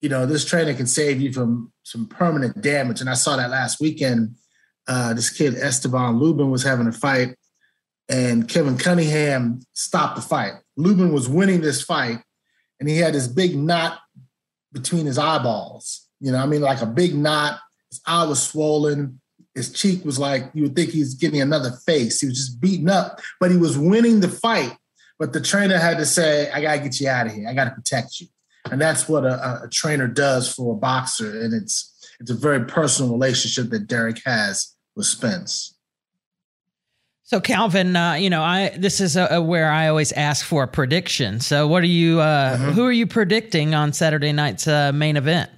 you 0.00 0.08
know, 0.08 0.26
this 0.26 0.44
trainer 0.44 0.74
can 0.74 0.88
save 0.88 1.20
you 1.20 1.32
from 1.32 1.72
some 1.84 2.08
permanent 2.08 2.60
damage. 2.60 3.00
And 3.00 3.08
I 3.08 3.14
saw 3.14 3.36
that 3.36 3.50
last 3.50 3.80
weekend. 3.80 4.34
Uh, 4.88 5.14
this 5.14 5.30
kid 5.30 5.54
Esteban 5.54 6.18
Lubin 6.18 6.50
was 6.50 6.64
having 6.64 6.88
a 6.88 6.92
fight, 6.92 7.36
and 8.08 8.48
Kevin 8.48 8.76
Cunningham 8.76 9.60
stopped 9.74 10.16
the 10.16 10.22
fight. 10.22 10.54
Lubin 10.76 11.12
was 11.12 11.28
winning 11.28 11.60
this 11.60 11.82
fight, 11.82 12.18
and 12.80 12.88
he 12.88 12.98
had 12.98 13.14
this 13.14 13.28
big 13.28 13.56
knot 13.56 14.00
between 14.72 15.06
his 15.06 15.18
eyeballs. 15.18 16.08
You 16.20 16.32
know, 16.32 16.38
I 16.38 16.46
mean, 16.46 16.60
like 16.60 16.82
a 16.82 16.86
big 16.86 17.14
knot. 17.14 17.58
His 17.90 18.00
eye 18.06 18.24
was 18.24 18.42
swollen. 18.42 19.20
His 19.54 19.70
cheek 19.70 20.04
was 20.04 20.18
like 20.18 20.50
you 20.54 20.62
would 20.64 20.76
think 20.76 20.90
he's 20.90 21.14
getting 21.14 21.40
another 21.40 21.72
face. 21.84 22.20
He 22.20 22.26
was 22.26 22.38
just 22.38 22.60
beaten 22.60 22.88
up, 22.88 23.20
but 23.38 23.50
he 23.50 23.56
was 23.56 23.76
winning 23.76 24.20
the 24.20 24.28
fight. 24.28 24.76
But 25.18 25.32
the 25.32 25.40
trainer 25.40 25.78
had 25.78 25.98
to 25.98 26.06
say, 26.06 26.50
"I 26.50 26.62
gotta 26.62 26.80
get 26.80 26.98
you 27.00 27.08
out 27.08 27.26
of 27.26 27.32
here. 27.32 27.48
I 27.48 27.54
gotta 27.54 27.72
protect 27.72 28.20
you." 28.20 28.28
and 28.70 28.80
that's 28.80 29.08
what 29.08 29.24
a, 29.24 29.64
a 29.64 29.68
trainer 29.68 30.06
does 30.06 30.52
for 30.52 30.74
a 30.74 30.76
boxer. 30.76 31.40
And 31.40 31.52
it's 31.52 31.88
it's 32.20 32.30
a 32.30 32.34
very 32.34 32.64
personal 32.64 33.12
relationship 33.12 33.70
that 33.70 33.86
Derrick 33.86 34.20
has 34.24 34.74
with 34.94 35.06
Spence. 35.06 35.76
So 37.32 37.40
Calvin, 37.40 37.96
uh, 37.96 38.12
you 38.12 38.28
know, 38.28 38.42
I 38.42 38.76
this 38.76 39.00
is 39.00 39.16
a, 39.16 39.26
a 39.30 39.40
where 39.40 39.70
I 39.70 39.88
always 39.88 40.12
ask 40.12 40.44
for 40.44 40.64
a 40.64 40.68
prediction. 40.68 41.40
So, 41.40 41.66
what 41.66 41.82
are 41.82 41.86
you? 41.86 42.20
Uh, 42.20 42.58
mm-hmm. 42.58 42.70
Who 42.72 42.84
are 42.84 42.92
you 42.92 43.06
predicting 43.06 43.74
on 43.74 43.94
Saturday 43.94 44.32
night's 44.32 44.68
uh, 44.68 44.92
main 44.92 45.16
event? 45.16 45.50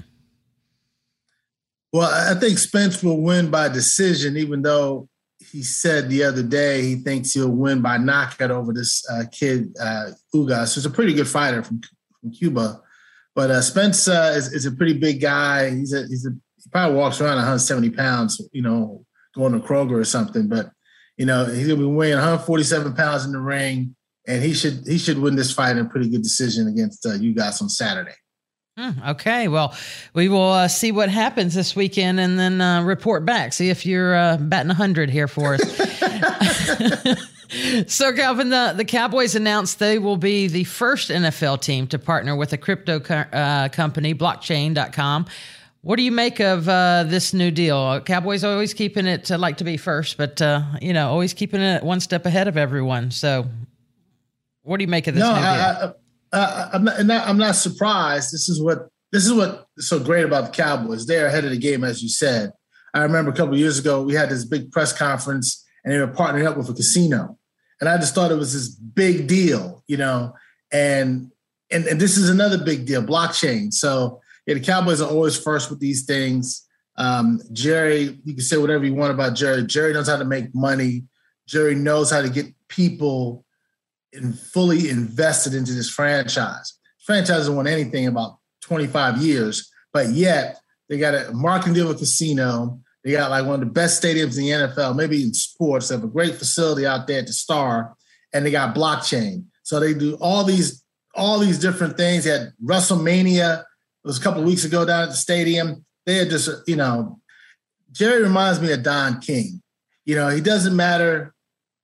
Well, 1.93 2.09
I 2.09 2.39
think 2.39 2.59
Spence 2.59 3.03
will 3.03 3.21
win 3.21 3.51
by 3.51 3.67
decision, 3.67 4.37
even 4.37 4.63
though 4.63 5.09
he 5.51 5.65
said 5.65 6.09
the 6.09 6.23
other 6.23 6.45
day 6.45 6.83
he 6.83 6.95
thinks 6.95 7.33
he'll 7.33 7.51
win 7.51 7.83
by 7.83 7.99
knockout 7.99 8.53
over 8.53 8.73
this 8.73 9.05
uh, 9.11 9.25
kid 9.33 9.75
uh, 9.81 10.11
Ugas, 10.33 10.77
who's 10.77 10.87
a 10.87 10.91
pretty 10.91 11.13
good 11.13 11.27
fighter 11.27 11.65
from, 11.65 11.81
from 12.21 12.31
Cuba. 12.31 12.81
But 13.35 13.51
uh, 13.51 13.63
Spence 13.63 14.07
uh, 14.07 14.33
is, 14.37 14.53
is, 14.53 14.65
a 14.65 14.71
pretty 14.71 14.97
big 14.97 15.21
guy. 15.21 15.71
He's 15.71 15.93
a 15.93 16.07
he's 16.07 16.25
a 16.25 16.31
he 16.31 16.71
probably 16.71 16.97
walks 16.97 17.21
around 17.21 17.35
170 17.39 17.91
pounds, 17.91 18.41
you 18.53 18.63
know, 18.63 19.05
going 19.35 19.55
to 19.55 19.59
Kroger 19.59 19.99
or 19.99 20.05
something. 20.05 20.47
But 20.47 20.71
you 21.17 21.27
know, 21.27 21.45
he's 21.45 21.67
gonna 21.67 21.79
be 21.79 21.85
weighing 21.85 22.15
147 22.15 22.95
pounds 22.95 23.25
in 23.25 23.33
the 23.33 23.41
ring, 23.41 23.95
and 24.27 24.43
he 24.43 24.55
should 24.55 24.87
he 24.87 24.99
should 24.99 25.19
win 25.19 25.37
this 25.37 25.53
fight 25.53 25.77
in 25.77 25.87
a 25.87 25.89
pretty 25.89 26.09
good 26.09 26.23
decision 26.23 26.69
against 26.69 27.07
uh, 27.07 27.11
Ugas 27.11 27.63
on 27.63 27.69
Saturday. 27.69 28.15
Mm, 28.79 29.11
okay, 29.11 29.47
well, 29.47 29.77
we 30.15 30.29
will 30.29 30.51
uh, 30.51 30.67
see 30.67 30.91
what 30.91 31.09
happens 31.09 31.55
this 31.55 31.77
weekend 31.77 32.19
and 32.19 32.37
then 32.37 32.61
uh, 32.61 32.83
report 32.83 33.25
back. 33.25 33.53
See 33.53 33.71
if 33.71 33.87
you're 33.87 34.17
uh, 34.17 34.37
batting 34.37 34.69
100 34.69 35.11
here 35.11 35.29
for 35.29 35.55
us. 35.55 35.61
so, 37.87 38.13
Calvin, 38.13 38.51
the, 38.51 38.75
the 38.77 38.85
Cowboys 38.85 39.37
announced 39.37 39.79
they 39.79 40.01
will 40.01 40.17
be 40.17 40.49
the 40.49 40.65
first 40.65 41.11
NFL 41.11 41.61
team 41.61 41.87
to 41.87 42.01
partner 42.01 42.35
with 42.35 42.53
a 42.53 42.59
crypto 42.59 42.99
co- 42.99 43.15
uh, 43.15 43.69
company, 43.69 44.13
blockchain.com. 44.13 45.27
What 45.85 45.97
do 45.97 46.03
you 46.03 46.13
make 46.13 46.41
of 46.41 46.67
uh, 46.67 47.05
this 47.07 47.35
new 47.35 47.51
deal? 47.51 48.01
Cowboys 48.01 48.43
always 48.43 48.73
keeping 48.73 49.05
it 49.05 49.27
to 49.27 49.37
like 49.37 49.59
to 49.59 49.65
be 49.65 49.77
first, 49.77 50.17
but, 50.17 50.41
uh, 50.41 50.63
you 50.81 50.95
know, 50.95 51.11
always 51.11 51.35
keeping 51.35 51.61
it 51.61 51.83
one 51.83 52.01
step 52.01 52.25
ahead 52.25 52.49
of 52.49 52.57
everyone. 52.57 53.11
So, 53.11 53.47
what 54.63 54.79
do 54.79 54.85
you 54.85 54.89
make 54.89 55.07
of 55.09 55.15
this 55.15 55.21
no, 55.21 55.35
new 55.35 55.41
deal? 55.41 55.45
I, 55.45 55.93
I, 56.33 56.37
uh, 56.39 56.71
I'm, 56.73 56.85
not, 56.85 57.05
not, 57.05 57.29
I'm 57.29 57.37
not 57.37 57.55
surprised. 57.55 58.33
This 58.33 58.49
is 58.49 58.63
what 58.63 58.89
this 59.13 59.27
is 59.27 59.35
what 59.35 59.67
is 59.77 59.87
so 59.87 60.01
great 60.01 60.25
about 60.25 60.47
the 60.47 60.53
Cowboys. 60.53 61.05
They're 61.05 61.27
ahead 61.27 61.45
of 61.45 61.51
the 61.51 61.59
game, 61.59 61.85
as 61.85 62.03
you 62.03 62.09
said. 62.09 62.53
I 62.95 63.03
remember 63.03 63.31
a 63.31 63.35
couple 63.35 63.55
years 63.55 63.79
ago 63.79 64.03
we 64.03 64.15
had 64.15 64.31
this 64.31 64.47
big 64.47 64.73
press 64.73 64.91
conference, 64.91 65.63
and 65.85 65.93
they 65.93 65.99
were 65.99 66.09
partnering 66.09 66.47
up 66.47 66.57
with 66.57 66.71
a 66.71 66.73
casino, 66.73 67.39
and 67.79 67.91
I 67.91 67.99
just 67.99 68.15
thought 68.15 68.33
it 68.33 68.37
was 68.37 68.55
this 68.55 68.71
big 68.71 69.27
deal, 69.27 69.85
you 69.87 69.99
know. 69.99 70.33
And 70.73 71.31
and, 71.71 71.85
and 71.85 72.01
this 72.01 72.17
is 72.17 72.31
another 72.31 72.57
big 72.57 72.87
deal, 72.87 73.03
blockchain. 73.03 73.71
So 73.71 74.23
yeah, 74.47 74.55
the 74.55 74.61
Cowboys 74.61 75.01
are 75.01 75.09
always 75.09 75.39
first 75.39 75.71
with 75.71 75.81
these 75.81 76.05
things. 76.05 76.67
Um, 76.97 77.41
Jerry, 77.53 78.21
you 78.25 78.35
can 78.35 78.43
say 78.43 78.57
whatever 78.57 78.85
you 78.85 78.95
want 78.95 79.13
about 79.13 79.35
Jerry. 79.35 79.65
Jerry 79.65 79.93
knows 79.93 80.09
how 80.09 80.17
to 80.17 80.25
make 80.25 80.55
money. 80.55 81.05
Jerry 81.47 81.75
knows 81.75 82.11
how 82.11 82.23
to 82.23 82.29
get 82.29 82.47
people 82.69 83.45
and 84.13 84.39
fully 84.39 84.89
invested 84.89 85.55
into 85.55 85.73
this 85.73 85.91
franchise. 85.91 86.79
franchise 87.05 87.39
doesn't 87.39 87.57
want 87.57 87.69
anything 87.69 88.07
about 88.07 88.39
25 88.63 89.19
years, 89.19 89.71
but 89.93 90.09
yet 90.11 90.61
they 90.89 90.99
got 90.99 91.15
a 91.15 91.33
marketing 91.33 91.75
deal 91.75 91.89
with 91.89 91.99
casino. 91.99 92.81
They 93.03 93.13
got 93.13 93.31
like 93.31 93.45
one 93.45 93.55
of 93.55 93.61
the 93.61 93.67
best 93.67 94.03
stadiums 94.03 94.39
in 94.39 94.45
the 94.45 94.69
NFL, 94.69 94.97
maybe 94.97 95.23
in 95.23 95.35
sports. 95.35 95.89
They 95.89 95.97
have 95.97 96.05
a 96.05 96.09
great 96.09 96.37
facility 96.37 96.87
out 96.87 97.07
there 97.07 97.19
at 97.19 97.27
the 97.27 97.33
Star, 97.33 97.95
and 98.33 98.47
they 98.47 98.51
got 98.51 98.75
blockchain. 98.75 99.45
So 99.63 99.81
they 99.81 99.95
do 99.95 100.17
all 100.21 100.45
these 100.45 100.83
all 101.15 101.39
these 101.39 101.59
different 101.59 101.97
things. 101.97 102.25
They 102.25 102.31
had 102.31 102.53
WrestleMania. 102.65 103.65
It 104.05 104.09
was 104.09 104.19
a 104.19 104.21
couple 104.21 104.43
weeks 104.43 104.65
ago 104.65 104.85
down 104.85 105.05
at 105.05 105.09
the 105.09 105.15
stadium. 105.15 105.85
They 106.05 106.17
had 106.17 106.31
just, 106.31 106.51
you 106.69 106.77
know, 106.77 107.21
Jerry 107.91 108.23
reminds 108.23 108.61
me 108.61 108.71
of 108.73 108.83
Don 108.83 109.21
King. 109.21 109.63
You 110.05 110.17
know, 110.17 110.29
he 110.29 110.43
doesn't 110.43 110.77
matter 110.77 111.35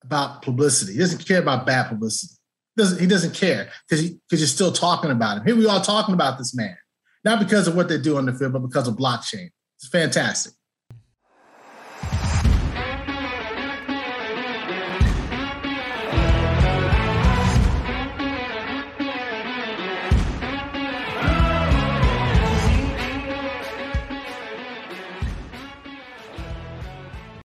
about 0.05 0.43
publicity. 0.43 0.93
He 0.93 0.99
doesn't 0.99 1.27
care 1.27 1.41
about 1.41 1.65
bad 1.65 1.89
publicity. 1.89 2.35
He 2.77 2.83
doesn't, 2.83 3.01
he 3.01 3.07
doesn't 3.07 3.35
care 3.35 3.71
because 3.89 4.11
because 4.11 4.41
you're 4.41 4.47
still 4.47 4.73
talking 4.73 5.11
about 5.11 5.39
him. 5.39 5.47
Here 5.47 5.57
we 5.57 5.67
are 5.67 5.83
talking 5.83 6.15
about 6.15 6.37
this 6.37 6.55
man, 6.55 6.77
not 7.25 7.39
because 7.39 7.67
of 7.67 7.75
what 7.75 7.89
they 7.89 7.99
do 7.99 8.19
on 8.19 8.27
the 8.27 8.35
field, 8.35 8.53
but 8.53 8.61
because 8.61 8.87
of 8.87 8.97
blockchain. 8.97 9.49
It's 9.79 9.89
fantastic. 9.89 10.53